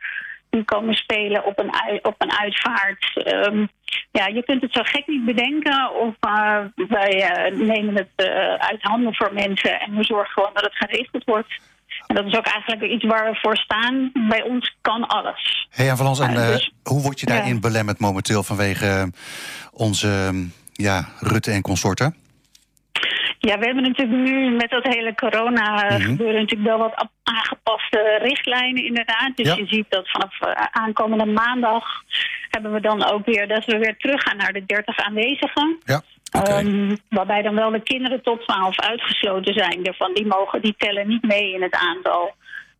[0.65, 3.23] komen spelen op een, op een uitvaart.
[3.47, 3.69] Um,
[4.11, 5.95] ja, je kunt het zo gek niet bedenken.
[5.95, 10.53] Of uh, wij uh, nemen het uh, uit handen voor mensen en we zorgen gewoon
[10.53, 11.59] dat het geregeld wordt.
[12.07, 14.11] En dat is ook eigenlijk iets waar we voor staan.
[14.13, 15.67] Bij ons kan alles.
[15.69, 17.59] Hey, en Valens, en dus, hoe word je daarin ja.
[17.59, 19.11] belemmerd momenteel vanwege
[19.71, 20.33] onze
[20.71, 22.15] ja, Rutte en consorten?
[23.49, 26.01] Ja, we hebben natuurlijk nu met dat hele corona mm -hmm.
[26.01, 29.31] gebeuren natuurlijk wel wat aangepaste richtlijnen inderdaad.
[29.35, 29.55] Dus ja.
[29.55, 31.85] je ziet dat vanaf uh, aankomende maandag
[32.49, 35.77] hebben we dan ook weer dat we weer teruggaan naar de 30 aanwezigen.
[35.83, 36.01] Ja.
[36.31, 36.63] Okay.
[36.63, 39.83] Um, waarbij dan wel de kinderen tot 12 uitgesloten zijn.
[39.83, 42.35] Daarvan die mogen, die tellen niet mee in het aantal.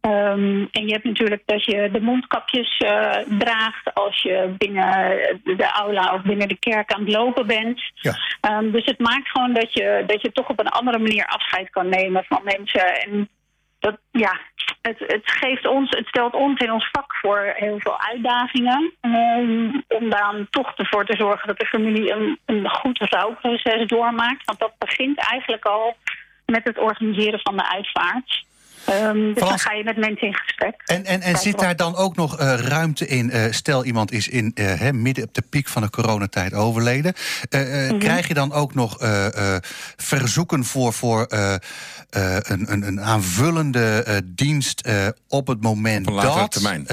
[0.06, 5.72] Um, en je hebt natuurlijk dat je de mondkapjes uh, draagt als je binnen de
[5.72, 7.82] aula of binnen de kerk aan het lopen bent.
[7.94, 8.16] Ja.
[8.58, 11.70] Um, dus het maakt gewoon dat je, dat je toch op een andere manier afscheid
[11.70, 13.02] kan nemen van mensen.
[13.02, 13.30] En
[13.80, 14.40] dat, ja,
[14.82, 18.94] het, het geeft ons, het stelt ons in ons vak voor heel veel uitdagingen.
[19.02, 24.46] Um, om dan toch ervoor te zorgen dat de familie een, een goed rouwproces doormaakt.
[24.46, 25.96] Want dat begint eigenlijk al
[26.46, 28.46] met het organiseren van de uitvaart.
[28.90, 30.82] Um, dus Frans, dan ga je met mensen in gesprek.
[30.86, 33.30] En, en, en zit daar dan ook nog uh, ruimte in?
[33.34, 37.14] Uh, stel, iemand is in, uh, he, midden op de piek van de coronatijd overleden.
[37.50, 38.00] Mm -hmm.
[38.00, 38.98] Krijg je dan ook nog
[39.96, 41.26] verzoeken voor, voor
[42.10, 44.90] een, een, een aanvullende dienst
[45.28, 46.52] op het moment op dat...
[46.52, 46.86] termijn.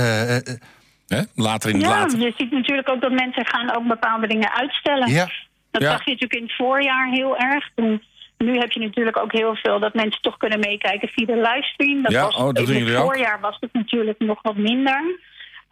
[1.35, 2.19] Later in ja, later.
[2.19, 5.11] je ziet natuurlijk ook dat mensen gaan ook bepaalde dingen uitstellen.
[5.11, 5.29] Ja.
[5.71, 5.91] Dat Ja.
[5.91, 7.71] zag je natuurlijk in het voorjaar heel erg.
[7.75, 8.03] Toen
[8.45, 12.03] nu heb je natuurlijk ook heel veel dat mensen toch kunnen meekijken via de livestream.
[12.03, 13.05] Dat Ja, was, oh, dat doen in jullie het ook.
[13.15, 15.01] voorjaar was het natuurlijk nog wat minder.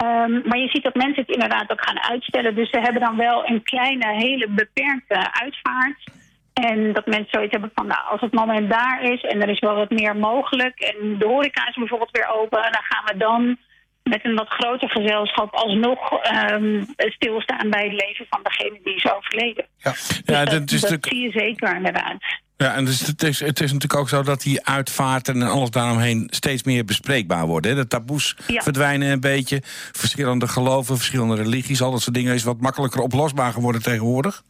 [0.04, 2.54] Um, maar je ziet dat mensen het inderdaad ook gaan uitstellen.
[2.54, 6.04] Dus ze hebben dan wel een kleine, hele beperkte uitvaart.
[6.52, 9.58] En dat mensen zoiets hebben van, nou, als het moment daar is en er is
[9.58, 10.80] wel wat meer mogelijk...
[10.80, 13.56] en de horeca is bijvoorbeeld weer open, dan gaan we dan
[14.02, 16.12] met een wat groter gezelschap alsnog
[16.52, 19.66] um, stilstaan bij het leven van degene die is overleden.
[19.76, 19.90] Ja.
[19.90, 22.16] Dus Ja, dat, dat is dat natuurlijk- zie je zeker inderdaad.
[22.60, 25.70] Ja, en dus het, is, het is natuurlijk ook zo dat die uitvaarten en alles
[25.70, 27.70] daaromheen steeds meer bespreekbaar worden.
[27.70, 27.76] Hè?
[27.76, 28.62] De taboes Ja.
[28.62, 29.60] verdwijnen een beetje.
[29.92, 34.42] Verschillende geloven, verschillende religies, al dat soort dingen is wat makkelijker oplosbaar geworden tegenwoordig.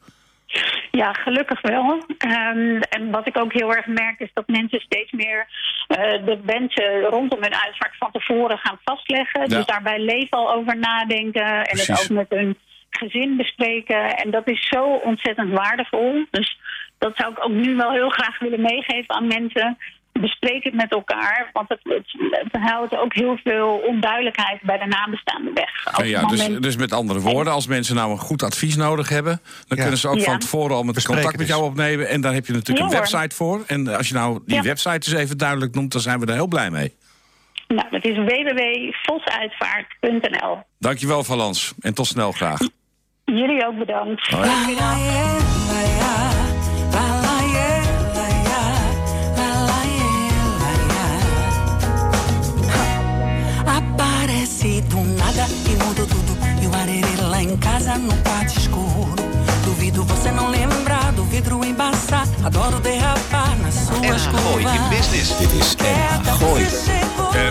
[0.91, 2.05] Ja, gelukkig wel.
[2.19, 5.47] Um, en wat ik ook heel erg merk is dat mensen steeds meer
[5.89, 5.97] uh,
[6.27, 9.41] de wensen rondom hun uitvaart van tevoren gaan vastleggen.
[9.41, 9.57] Ja.
[9.57, 11.87] Dus daarbij leven al over nadenken en Precies.
[11.89, 12.57] het ook met hun
[12.91, 14.17] gezin bespreken.
[14.17, 16.27] En dat is zo ontzettend waardevol.
[16.31, 16.59] Dus
[16.99, 19.77] dat zou ik ook nu wel heel graag willen meegeven aan mensen
[20.21, 21.51] bespreek het met elkaar.
[21.53, 26.07] Want het, het, het houdt ook heel veel onduidelijkheid bij de nabestaanden weg.
[26.07, 29.41] Ja, dus, dus met andere woorden, als mensen nou een goed advies nodig hebben...
[29.69, 32.09] dan kunnen ze ook van tevoren al met contact met jou opnemen.
[32.09, 33.63] En daar heb je natuurlijk een website voor.
[33.67, 35.93] En als je nou die website eens even duidelijk noemt...
[35.93, 36.97] dan zijn we er heel blij mee.
[37.69, 40.59] Nou, dat is www.vosuitvaart.nl.
[40.79, 41.75] Dankjewel, Valans.
[41.81, 42.61] En tot snel graag.
[43.25, 44.29] Jullie ook bedankt.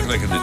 [0.08, 0.40] Lekker dit.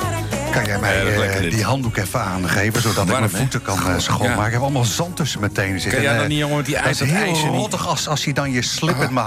[0.51, 3.99] Kan jij mij uh, die handdoek even aangeven, zodat Warm, ik mijn voeten kan uh,
[3.99, 4.37] schoonmaken?
[4.37, 4.45] Ja.
[4.45, 6.01] Ik heb allemaal zand tussen mijn tenen zitten.
[6.01, 8.33] Kan jij dan niet, jongen, met die ijs, Het is heel rottig als, als je
[8.33, 9.25] dan je slip met mijn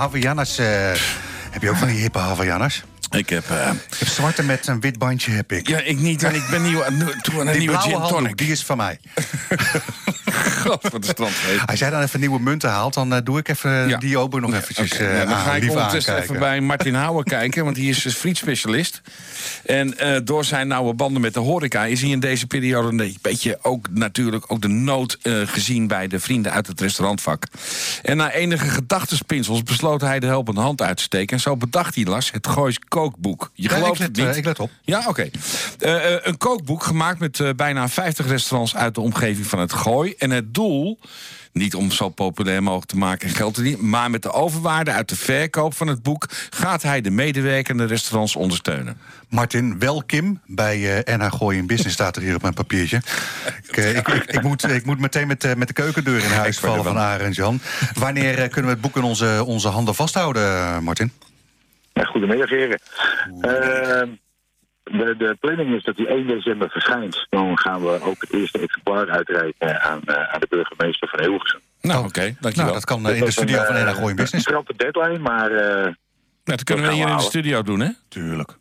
[1.50, 2.82] heb je ook van die hippe Havianas?
[3.10, 5.68] Ik heb, uh, ik heb zwarte met een wit bandje, heb ik.
[5.68, 6.82] Ja, ik niet, want ik ben nieuw,
[7.22, 8.36] toe aan een nieuwe gin tonic.
[8.36, 8.98] die is van mij.
[11.66, 13.98] Als jij dan even nieuwe munten haalt, dan uh, doe ik even ja.
[13.98, 15.22] die open nog eventjes okay.
[15.22, 19.00] uh, Dan ga ik ondertussen even bij Martin Houwer kijken, want die is dus frietspecialist.
[19.64, 23.16] En uh, door zijn nauwe banden met de horeca is hij in deze periode een
[23.22, 27.44] beetje ook natuurlijk ook de nood gezien bij de vrienden uit het restaurantvak.
[28.02, 31.36] En na enige gedachtenspinsels besloot hij de helpende hand uit te steken.
[31.36, 33.50] En zo bedacht hij Las het Goois kookboek.
[33.54, 34.36] Je gelooft het niet?
[34.36, 34.70] ik let op.
[34.82, 35.28] Ja, oké.
[35.78, 36.20] Okay.
[36.22, 40.14] een kookboek gemaakt met bijna 50 restaurants uit de omgeving van het Gooi.
[40.18, 40.98] En het doel,
[41.52, 43.88] niet om zo populair mogelijk te maken en geld te verdienen...
[43.88, 46.26] maar met de overwaarde uit de verkoop van het boek...
[46.50, 48.98] gaat hij de medewerkende restaurants ondersteunen.
[49.28, 52.96] Martin, welkom bij uh, NH Gooi in Business staat er hier op mijn papiertje.
[53.68, 56.30] ik, uh, ik, ik, ik, moet, ik moet meteen met, uh, met de keukendeur in
[56.30, 57.60] huis vallen van Arend Jan.
[57.94, 61.12] Wanneer kunnen we het boek in onze, onze handen vasthouden, Martin?
[61.92, 62.80] Ja, goedemiddag, heren.
[64.90, 67.26] De, de planning is dat die 1 december verschijnt.
[67.28, 71.60] Dan gaan we ook het eerste exemplaar uitreiken aan, uh, aan de burgemeester van Hilversum.
[71.80, 72.70] Nou, oké, okay, dankjewel.
[72.70, 74.46] Nou, dat kan uh, in de studio van Ena Gooi Business.
[74.46, 75.50] Een krappe deadline, maar...
[75.50, 75.58] Uh,
[76.44, 77.90] ja, dat kunnen we hier in de studio doen, hè?
[78.08, 78.56] Tuurlijk.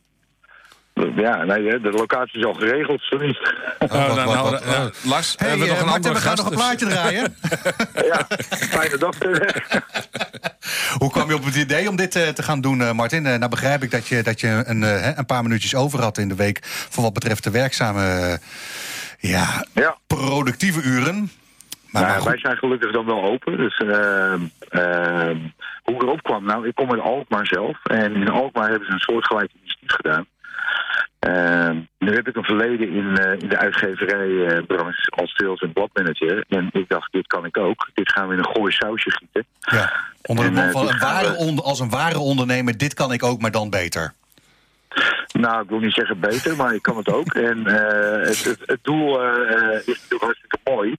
[1.15, 3.37] Ja, nee, de locatie is al geregeld, sorry.
[3.79, 6.45] Oh, oh, dan, nou, uh, Lars, hey, hebben we nog een andere we gaan nog
[6.45, 7.35] een plaatje draaien.
[8.11, 9.15] ja, fijne dag.
[10.99, 13.25] Hoe kwam je op het idee om dit uh, te gaan doen, uh, Martin?
[13.25, 14.81] Uh, nou begrijp ik dat je, dat je een,
[15.17, 16.59] een paar minuutjes over had in de week...
[16.63, 18.39] voor wat betreft de werkzame,
[19.19, 19.97] ja, ja.
[20.07, 21.29] productieve uren.
[21.91, 23.57] Maar, nou, wij zijn gelukkig dan wel open.
[23.57, 25.37] Dus ehm, ehm,
[25.83, 27.85] hoe ik erop kwam, nou, ik kom uit Alkmaar zelf.
[27.85, 30.25] En in Alkmaar hebben ze een soortgelijk initiatief gedaan.
[31.27, 35.73] Uh, nu heb ik een verleden in, uh, in de uitgeverijbranche uh, als sales- en
[35.73, 36.45] bladmanager.
[36.47, 37.89] En ik dacht, dit kan ik ook.
[37.93, 39.45] Dit gaan we in een gooi sausje gieten.
[39.59, 43.41] Ja, onder en, uh, van een ware als een ware ondernemer, dit kan ik ook,
[43.41, 44.13] maar dan beter.
[45.31, 47.33] Nou, ik wil niet zeggen beter, maar ik kan het ook.
[47.49, 49.21] En het, het, het, doel
[49.75, 50.95] is natuurlijk hartstikke mooi.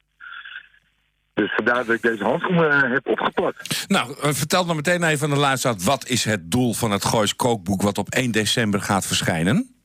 [1.35, 2.57] Dus vandaar dat ik deze handschoen
[2.93, 3.85] heb opgeplakt.
[3.89, 5.77] Nou, vertel dan meteen even aan de luisteraar...
[5.79, 7.83] wat is het doel van het Goois kookboek...
[7.83, 9.78] wat op 1 december gaat verschijnen?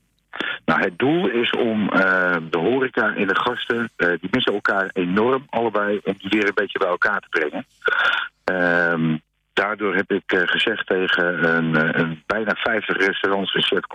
[0.65, 4.89] Nou, het doel is om uh, de horeca en de gasten, uh, die missen elkaar
[4.93, 7.65] enorm allebei, om die weer een beetje bij elkaar te brengen.
[8.51, 9.17] Uh,
[9.53, 13.85] daardoor heb ik uh, gezegd tegen een, een, bijna 50 restaurants en chef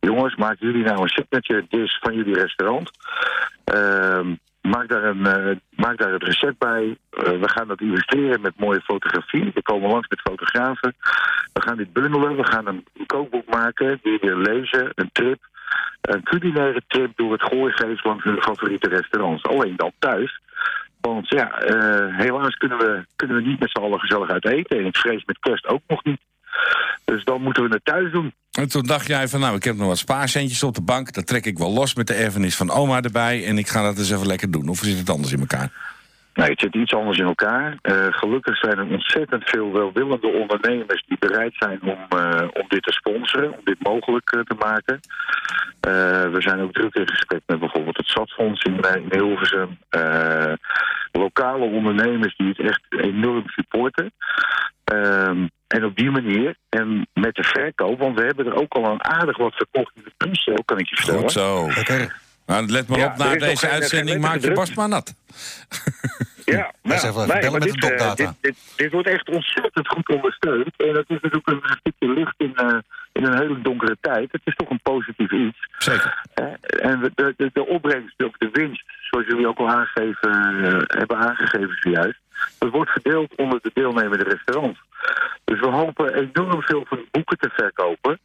[0.00, 2.90] jongens, maak jullie nou een signature dish van jullie restaurant.
[3.64, 6.96] Ehm, maak daar, een, maak daar het recept bij.
[7.10, 9.50] we gaan dat illustreren met mooie fotografie.
[9.54, 10.94] We komen langs met fotografen.
[11.52, 12.36] We gaan dit bundelen.
[12.36, 13.98] We gaan een kookboek maken.
[14.02, 14.90] Die weer lezen.
[14.94, 15.38] Een trip
[16.06, 19.42] een culinaire trip door het gooi geeft langs hun favoriete restaurants.
[19.42, 20.40] Alleen dan thuis.
[21.00, 24.78] Want ja, uh, helaas kunnen we, kunnen we niet met z'n allen gezellig uit eten.
[24.78, 26.20] En ik vrees met kerst ook nog niet.
[27.04, 28.34] Dus dan moeten we het thuis doen.
[28.52, 31.12] En toen dacht jij van, nou, ik heb nog wat spaarcentjes op de bank.
[31.12, 33.46] Dat trek ik wel los met de erfenis van oma erbij.
[33.46, 34.68] En ik ga dat eens even lekker doen.
[34.68, 35.70] Of zit het anders in elkaar?
[36.36, 37.78] Nee, het zit iets anders in elkaar.
[37.82, 42.82] Uh, gelukkig zijn er ontzettend veel welwillende ondernemers die bereid zijn om, uh, om dit
[42.82, 45.00] te sponsoren, om dit mogelijk uh, te maken.
[46.32, 49.78] we zijn ook druk in gesprek met bijvoorbeeld het Zatfonds in, in Hilversum.
[51.12, 54.12] lokale ondernemers die het echt enorm supporten.
[54.84, 58.84] Ehm, en op die manier, en met de verkoop, want we hebben er ook al
[58.84, 61.20] een aardig wat verkocht in de pre kan ik je vertellen.
[61.20, 61.68] Goed zo.
[62.46, 65.14] Nou, let maar op, na deze uitzending maak je borst maar nat.
[66.44, 70.70] Ja, nou, nee, maar dit, uh, dit, dit, dit, wordt echt ontzettend goed ondersteund.
[70.76, 72.78] En dat is natuurlijk een stukje licht in, uh,
[73.12, 74.32] in een hele donkere tijd.
[74.32, 75.68] Het is toch een positief iets.
[75.78, 76.24] Zeker.
[76.40, 80.30] Uh, en de, de, de opbrengst, of de winst, zoals jullie ook al aangegeven,
[80.86, 82.18] hebben aangegeven zojuist...
[82.58, 84.80] dat wordt verdeeld onder de deelnemende restaurants.
[85.44, 88.18] Dus we hopen enorm veel van boeken te verkopen.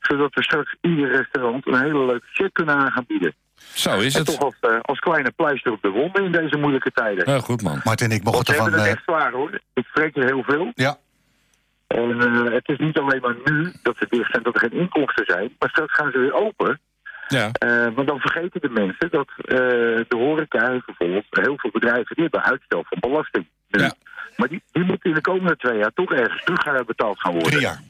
[0.00, 3.34] Zodat we straks ieder restaurant een hele leuke check kunnen aan gaan bieden.
[3.76, 4.28] Zo is En het.
[4.30, 7.30] toch als, eh, als kleine pleister op de wonden in deze moeilijke tijden.
[7.32, 7.80] Ja, goed man.
[7.84, 8.62] Martin, ik mocht ervan...
[8.62, 9.60] hebben het eh, echt zwaar hoor.
[9.74, 10.70] Ik spreek er heel veel.
[10.74, 10.96] ja,
[11.86, 14.80] En eh, het is niet alleen maar nu dat ze dicht zijn, dat er geen
[14.80, 15.54] inkomsten zijn.
[15.58, 16.80] Maar straks gaan ze weer open.
[17.28, 17.50] Ja.
[17.52, 19.56] Eh, maar dan vergeten de mensen dat eh,
[20.08, 23.46] de horeca bijvoorbeeld heel veel bedrijven die hebben uitstel van belasting.
[23.68, 23.92] Ja.
[24.36, 27.50] Maar die, die moeten in de komende twee jaar toch ergens terug betaald gaan worden.
[27.50, 27.80] drie jaar.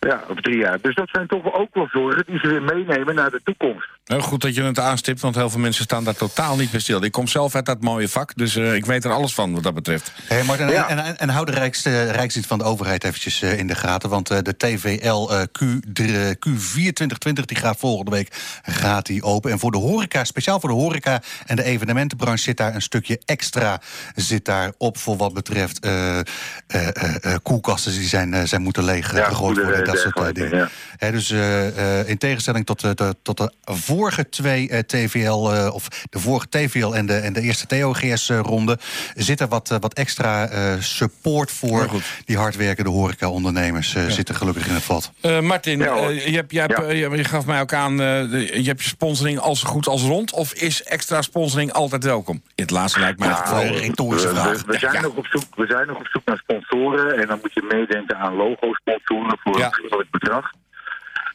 [0.00, 0.80] Ja, of drie jaar.
[0.80, 3.88] Dus dat zijn toch ook wel zorgen die ze weer meenemen naar de toekomst.
[4.06, 6.80] Nou, goed dat je het aanstipt, want heel veel mensen staan daar totaal niet bij
[6.80, 7.04] stil.
[7.04, 9.62] Ik kom zelf uit dat mooie vak, dus eh, ik weet er alles van wat
[9.62, 10.12] dat betreft.
[10.22, 10.88] Hey Martin, Ja.
[10.88, 14.08] en, en, en hou de rijkste, rijksdienst van de overheid eventjes eh, in de gaten.
[14.10, 16.02] Want eh, de TVL eh, Q3,
[16.48, 19.50] Q4 2020 die gaat volgende week gaat die open.
[19.50, 22.42] En voor de horeca, speciaal voor de horeca en de evenementenbranche...
[22.42, 23.80] zit daar een stukje extra
[24.14, 26.24] zit daar op voor wat betreft eh, eh,
[26.66, 27.92] eh, eh, koelkasten...
[27.92, 30.56] die zijn, eh, zijn moeten leeg eh, Ja, worden, eh, dat soort eh, dingen.
[30.58, 30.68] ja.
[30.96, 32.84] Hè, dus eh, eh, in tegenstelling tot,
[33.22, 33.52] tot de
[33.96, 35.50] vorige twee eh, TVL...
[35.52, 38.78] eh, of de vorige TVL en de, en de eerste TOGS-ronde...
[39.14, 43.94] zit er wat, eh, wat extra eh, support voor Ja, die hardwerkende horeca-ondernemers.
[43.94, 45.12] eh, zitten gelukkig in het vat.
[45.20, 46.82] Eh, Martin, Ja, eh, je, hebt, je, hebt, Ja.
[46.84, 49.86] eh, je, gaf mij ook aan, eh, de- je hebt je sponsoring als zo goed
[49.86, 50.32] als rond...
[50.32, 52.42] of is extra sponsoring altijd welkom?
[52.54, 54.62] Het laatste lijkt mij Nou, een retorische we, vraag.
[54.62, 55.00] We, we zijn Ja.
[55.00, 57.20] nog op zoek, we zijn nog op zoek naar sponsoren.
[57.20, 59.66] En dan moet je meedenken aan logo-sponsoren voor Ja.
[59.66, 60.50] een vriendelijk bedrag.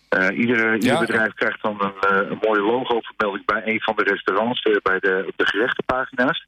[0.10, 1.00] Eh ieder ieder Ja.
[1.00, 5.00] bedrijf krijgt dan een, eh, een mooie logo-vermelding bij een van de restaurants, eh, bij
[5.00, 6.48] de, op de gerechtenpagina's.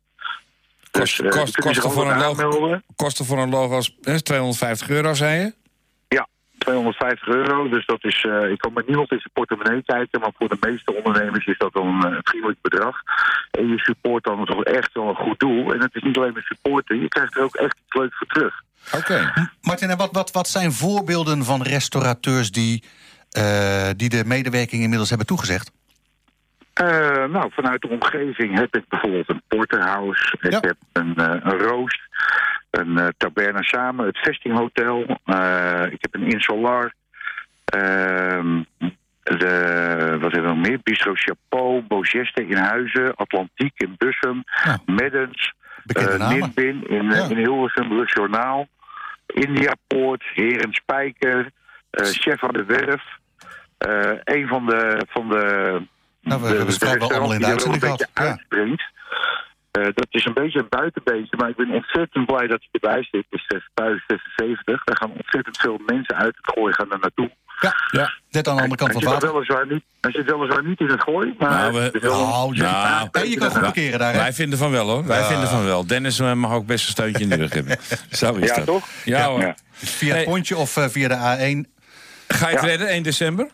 [0.92, 4.90] Kost, eh, kost, zich kosten, voor een logo, kosten voor een logo is eh, 250
[4.90, 5.54] euro, zei je?
[6.08, 7.70] Ja, 250 euro.
[7.70, 10.58] Dus dat is, eh, ik kan met niemand in zijn portemonnee kijken, maar voor de
[10.60, 12.96] meeste ondernemers is dat dan een vriendelijk bedrag.
[13.52, 15.74] En je support dan toch echt wel een goed doel.
[15.74, 18.28] En het is niet alleen maar supporten, je krijgt er ook echt iets leuks voor
[18.28, 18.62] terug.
[18.96, 19.34] Oké.
[19.62, 22.52] Martin, en wat, wat, wat zijn voorbeelden van restaurateurs...
[22.52, 22.84] die,
[23.32, 25.72] eh, die de medewerking inmiddels hebben toegezegd?
[26.74, 30.38] Eh, nou, vanuit de omgeving heb ik bijvoorbeeld een porterhouse.
[30.42, 30.58] Ik Ja.
[30.62, 32.00] heb een, eh, een roost.
[32.70, 35.20] Een eh taberna samen, het vestinghotel.
[35.26, 36.94] eh, ik heb een insolar.
[37.66, 38.62] Ehm
[39.24, 40.80] de, wat hebben we nog meer?
[40.84, 44.80] Bistro Chapeau, Bogeste in Huizen, Atlantiek in Bussum, Ja.
[44.86, 45.54] Meddens,
[45.86, 46.30] eh.
[46.30, 47.30] Nimbin in, eh, Ja.
[47.30, 48.68] in Hilversum, Rust Journaal,
[49.28, 51.50] Indiapoort, Heren Spijker,
[51.90, 53.04] eh, Chef aan de Werf.
[53.82, 55.44] Eh, een van de, van de
[56.22, 58.22] Nou, we hebben het vrijwel allemaal in de die er een beetje ja.
[58.24, 58.84] uitspringt.
[59.72, 63.04] Eh, dat is een beetje een buitenbeentje, maar ik ben ontzettend blij dat hij erbij
[63.12, 63.26] zit.
[63.30, 64.84] Het is 2076.
[64.84, 67.32] Daar gaan ontzettend veel mensen uit het gooi gaan daar naartoe.
[67.60, 68.14] Ja, Ja.
[68.32, 69.60] net aan de andere kant hij, van het water.
[69.60, 71.50] er niet, hij zit weliswaar niet in het gooi, maar...
[71.50, 74.20] Nou, we- er wel- Nou, je, Nou, Hey, je kan goed parkeren daar, hè?
[74.20, 75.06] Wij vinden van wel hoor.
[75.06, 75.26] Wij Ja.
[75.26, 75.88] vinden van wel.
[75.88, 77.78] Dennis eh, mag ook best een steuntje in de rug hebben.
[78.10, 78.66] Zo is Ja, dat.
[78.66, 78.88] toch?
[79.04, 79.40] Ja, hoor.
[79.42, 79.56] Ja.
[79.72, 81.70] Via het pontje of via de A1.
[82.28, 82.68] Ga je het Ja.
[82.68, 83.50] redden 1 december?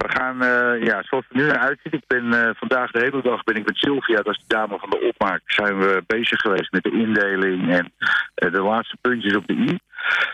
[0.00, 1.92] We gaan, eh, ja, zoals het er nu naar uitziet.
[1.92, 4.78] Ik ben eh, vandaag de hele dag ben ik met Sylvia, dat is de dame
[4.78, 7.92] van de opmaak, zijn we bezig geweest met de indeling en
[8.34, 9.78] eh, de laatste puntjes op de i.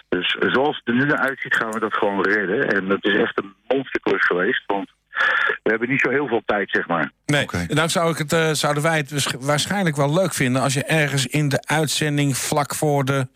[0.08, 2.68] Dus zoals het er nu naar uitziet, gaan we dat gewoon redden.
[2.68, 4.90] En dat is echt een monsterklus geweest, want
[5.62, 7.10] we hebben niet zo heel veel tijd, zeg maar.
[7.26, 7.42] Nee.
[7.42, 7.66] Oké.
[7.68, 10.84] Dan zou ik het, eh, zouden wij het waarsch- waarschijnlijk wel leuk vinden als je
[10.84, 13.26] ergens in de uitzending vlak voor de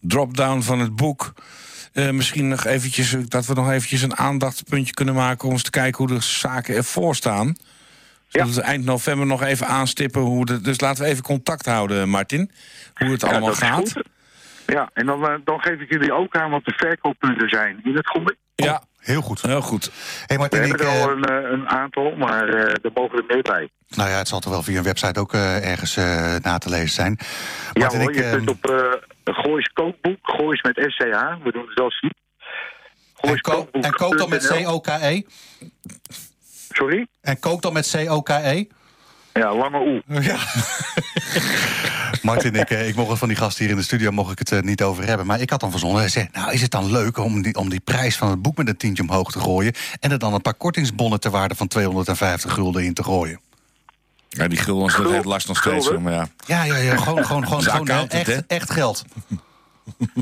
[0.00, 1.32] drop-down van het boek.
[1.98, 5.62] Eh, misschien nog eventjes, eh, dat we nog eventjes een aandachtspuntje kunnen maken om eens
[5.62, 7.56] te kijken hoe de zaken ervoor staan.
[8.28, 10.60] Zodat we eind november nog even aanstippen hoe de.
[10.60, 12.50] Dus laten we even contact houden, Martin.
[12.94, 13.92] Hoe het Ja, allemaal gaat.
[13.92, 14.02] goed.
[14.66, 17.96] Ja, en dan, eh, dan geef ik jullie ook aan wat de verkooppunten zijn in
[17.96, 18.34] het gooi.
[18.54, 19.42] Ja, Heel goed.
[19.42, 19.90] heel goed.
[20.26, 23.18] Hey We ik, hebben er eh, al een, eh, een aantal, maar eh, er mogen
[23.18, 23.68] er meer bij.
[23.88, 26.68] nou ja, het zal toch wel via een website ook eh, ergens eh, na te
[26.68, 27.18] lezen zijn.
[27.18, 28.76] Ja Martin, hoor, ik, je eh, kunt op uh,
[29.24, 32.12] Goois kookboek, Goois met SCH, we doen het wel ziek.
[33.20, 35.22] en, koop, en kook dan met C-O-K-E?
[36.70, 37.06] Sorry?
[37.20, 38.64] En kook dan met C-O-K-E?
[39.32, 40.02] Ja, lange oe.
[40.30, 40.36] Ja.
[42.28, 44.38] Martin, ik, eh, ik mocht het van die gast hier in de studio mocht ik
[44.38, 45.26] het eh, niet over hebben.
[45.26, 46.00] Maar ik had dan verzonnen.
[46.00, 48.56] Hij zei, nou is het dan leuk om die, om die prijs van het boek
[48.56, 49.72] met een tientje omhoog te gooien...
[50.00, 53.40] en er dan een paar kortingsbonnen ter waarde van 250 gulden in te gooien?
[54.28, 55.86] Ja, die guldens, dat heeft last nog steeds.
[55.86, 56.02] Gulden?
[56.02, 56.28] Maar ja.
[56.46, 59.04] Ja, ja, ja gewoon, gewoon, gewoon, gewoon echt, echt geld.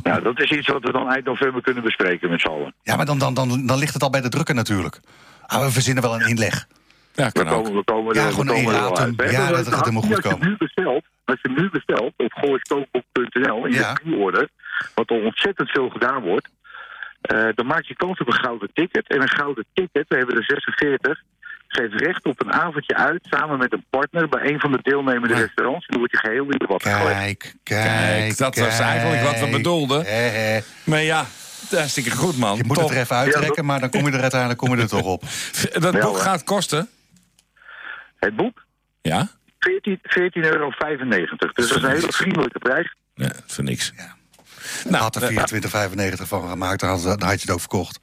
[0.02, 2.74] Ja, dat is iets wat we dan eind november kunnen bespreken met z'n allen.
[2.82, 5.00] Ja, maar dan, dan, dan, dan ligt het al bij de drukker natuurlijk.
[5.46, 6.66] Ah, we verzinnen wel een inleg.
[7.14, 7.64] Ja, We kan ook.
[7.64, 9.16] komen, we komen Ja, er, we gewoon komen een.
[9.16, 12.12] We Ja, dat gaat helemaal goed actie Als je nu bestelt, als je nu bestelt
[12.16, 13.94] op gooiskookboek.nl in Ja.
[13.94, 14.48] de pre-order,
[14.94, 16.48] wat al ontzettend veel gedaan wordt,
[17.20, 19.08] eh, dan maak je kans op een gouden ticket.
[19.08, 21.22] En een gouden ticket, we hebben er 46,
[21.68, 25.34] geeft recht op een avondje uit samen met een partner bij een van de deelnemende
[25.34, 25.86] restaurants.
[25.86, 29.48] Dan word je geheel in de wat Kijk, kijk, Kijk, dat was eigenlijk wat we
[29.50, 30.04] bedoelden.
[30.04, 30.60] Hè, hè.
[30.84, 31.26] Maar ja,
[31.70, 32.56] hartstikke goed, man.
[32.56, 32.84] Je moet Top.
[32.88, 35.22] het er even uittrekken, maar dan kom je er uiteindelijk kom je er toch op.
[35.72, 36.88] Dat Ja, boek gaat kosten.
[38.16, 38.64] Het boek?
[39.02, 39.28] Ja?
[39.66, 40.70] 14 14,95 euro.
[40.76, 42.94] Dus dat is een hele vriendelijke prijs.
[43.14, 43.92] Ja, voor niks.
[44.84, 48.00] Nou, had er eh, 24,95 van gemaakt, dan had, dan had je het ook verkocht.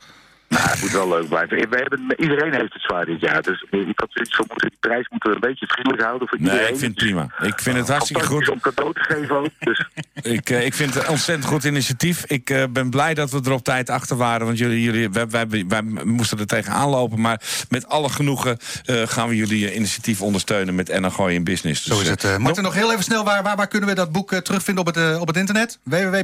[0.53, 1.69] Maar het moet wel leuk blijven.
[1.69, 3.41] We hebben, iedereen heeft het zwaar dit jaar.
[3.41, 6.37] Dus ik had zoiets van, moeten die prijs moeten we een beetje vriendelijk houden voor
[6.37, 6.59] iedereen.
[6.59, 7.27] Nee, ik vind het prima.
[7.41, 8.49] Ik vind het hartstikke goed.
[8.49, 9.49] om cadeau te geven ook.
[9.59, 9.85] Dus
[10.37, 12.25] Ik, eh, ik vind het een ontzettend goed initiatief.
[12.25, 14.45] Ik eh, ben blij dat we er op tijd achter waren.
[14.45, 17.21] Want jullie, jullie, wij, wij, wij moesten er tegenaan lopen.
[17.21, 21.83] Maar met alle genoegen eh, gaan we jullie initiatief ondersteunen met Enna Gooi in Business.
[21.83, 22.37] Dus, Zo is het.
[22.39, 25.19] Martin, nog heel even snel, waar, waar, waar kunnen we dat boek terugvinden op het,
[25.19, 25.79] op het internet?
[25.83, 26.21] www.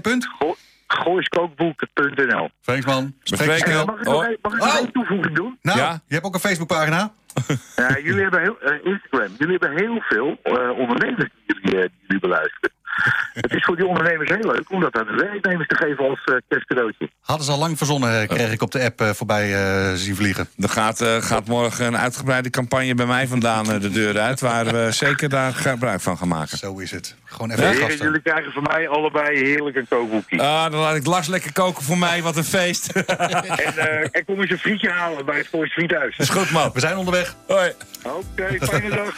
[0.89, 3.13] Go- gooiskookboek.nl Thanks man.
[3.23, 3.83] Spreek je.
[3.85, 4.59] Mag ik nog Oh.
[4.61, 4.91] Oh.
[4.93, 5.57] toevoeging doen?
[5.61, 5.99] Nou, Ja?
[6.07, 7.11] je hebt ook een Facebookpagina.
[7.75, 9.31] Ja, jullie hebben heel, eh, Instagram.
[9.37, 12.71] Jullie hebben heel veel eh, ondernemers die jullie, eh, die jullie beluisteren.
[13.41, 16.24] Het is voor die ondernemers heel leuk om dat aan de werknemers te geven als
[16.26, 17.10] eh kerstcadeautje.
[17.22, 20.16] Hadden ze al lang verzonnen, eh, kreeg ik op de app eh, voorbij eh, zien
[20.16, 20.50] vliegen.
[20.58, 24.39] Er gaat, eh, gaat morgen een uitgebreide campagne bij mij vandaan eh, de deur uit...
[24.39, 26.58] waar we zeker daar gebruik van gaan maken.
[26.58, 27.16] Zo is het.
[27.24, 28.06] Gewoon even gasten.
[28.06, 30.41] jullie krijgen van mij allebei heerlijk een kookboekje.
[30.41, 32.22] Ah, dan laat ik Lars lekker koken voor mij.
[32.22, 32.88] Wat een feest.
[33.60, 36.18] En, eh en kom eens een frietje halen bij het Goois Friethuis.
[36.18, 36.72] is goed, man.
[36.74, 37.36] We zijn onderweg.
[37.47, 37.72] Hoi.
[38.04, 39.14] Oké, fijne dag.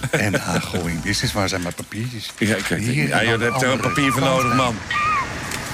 [0.10, 2.30] En ah, going business, waar zijn mijn papiertjes?
[2.38, 4.76] Ja, kijk, Hier, ja, joh, daar heb je er een papier voor nodig, man.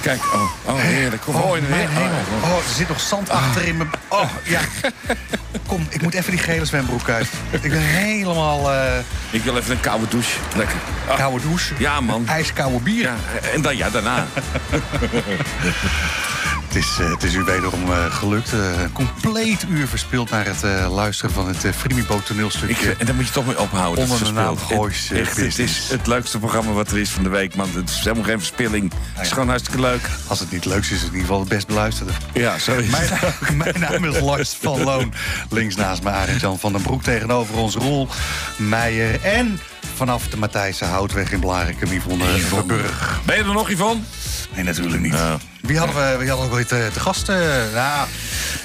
[0.05, 1.21] Kijk, oh, oh heerlijk.
[1.21, 2.19] Kom, Oh, in de hemel.
[2.43, 3.89] oh, er zit nog zand achter in mijn...
[4.07, 4.59] Oh, ja.
[5.67, 7.27] Kom, ik moet even die gele zwembroek uit.
[7.49, 8.97] Ik ben helemaal eh
[9.29, 10.37] Ik wil even een koude douche.
[10.55, 10.75] Lekker.
[11.07, 11.73] Ah, koude douche.
[11.77, 12.27] ja, man.
[12.27, 13.01] IJskoude bier.
[13.03, 13.15] Ja,
[13.53, 14.25] en dan, ja, daarna.
[16.75, 18.51] Het, is, eh, het is u wederom eh, gelukt.
[18.51, 22.21] Een compleet uur verspeeld naar het luisteren van het uh, Frimibo
[22.67, 24.03] Ik, en daar moet je toch mee ophouden.
[24.03, 24.57] Onder de het naam.
[24.57, 25.57] Goois, Het Business.
[25.57, 27.69] is het leukste programma wat er is van de week, man.
[27.73, 28.91] Het is helemaal geen verspilling.
[29.13, 29.94] Het is gewoon hartstikke leuk.
[30.27, 32.11] Als het niet leuk is, is het in ieder geval het best beluisterde.
[32.33, 33.55] Ja, zo is Mijn, het.
[33.55, 35.13] mijn naam is Lars van Loon.
[35.49, 37.03] Links naast me Arend-Jan van den Broek.
[37.03, 38.07] Tegenover ons Roel
[38.57, 39.21] Meijer.
[39.23, 39.59] En
[39.95, 43.21] vanaf de Matthijse Houtweg in Blarikum, Yvonne Verburg.
[43.25, 44.01] Ben je er nog, Yvonne?
[44.55, 45.15] Nee, natuurlijk niet.
[45.61, 47.29] Wie hadden we, wie hadden we ooit te, te gast?
[47.29, 47.37] eh,
[47.73, 48.07] nou,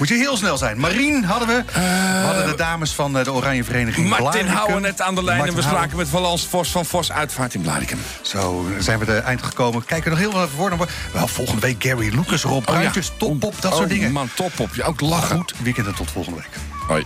[0.01, 0.79] moet je heel snel zijn.
[0.79, 1.63] Marien hadden we.
[1.73, 4.47] we hadden de dames van eh, de Oranje Vereniging Martin.
[4.47, 5.47] Houwen net aan de lijn.
[5.47, 7.99] En we spraken met Valans Vos van Vos Uitvaart in Blarikum.
[8.21, 9.85] Zo, zijn we er eind gekomen.
[9.85, 10.87] Kijken we nog heel veel voor.
[11.13, 12.79] Wel, volgende week Gary Lucas, Rob Oh, ja.
[12.79, 14.11] Bruintjes, Toppop, dat Oh, soort dingen.
[14.11, 14.69] man, top op.
[14.75, 15.37] Je ook lachen.
[15.37, 16.59] Goed weekend en tot volgende week.
[16.87, 17.03] Hoi.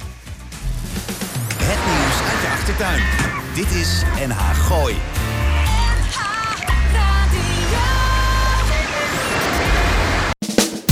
[1.58, 3.04] Het nieuws uit je achtertuin.
[3.54, 4.96] Dit is NH Gooi.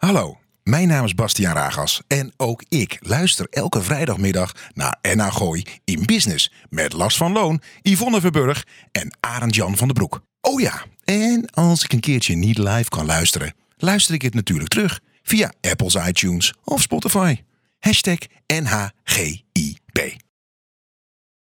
[0.00, 5.64] Hallo, mijn naam is Bastiaan Ragas en ook ik luister elke vrijdagmiddag naar NH Gooi
[5.84, 10.22] in Business met Lars van Loon, Yvonne Verburg en Arend Jan van den Broek.
[10.40, 14.70] Oh ja, en als ik een keertje niet live kan luisteren, luister ik het natuurlijk
[14.70, 17.36] terug via Apple's iTunes of Spotify.
[17.78, 20.20] Hashtag NHGIB.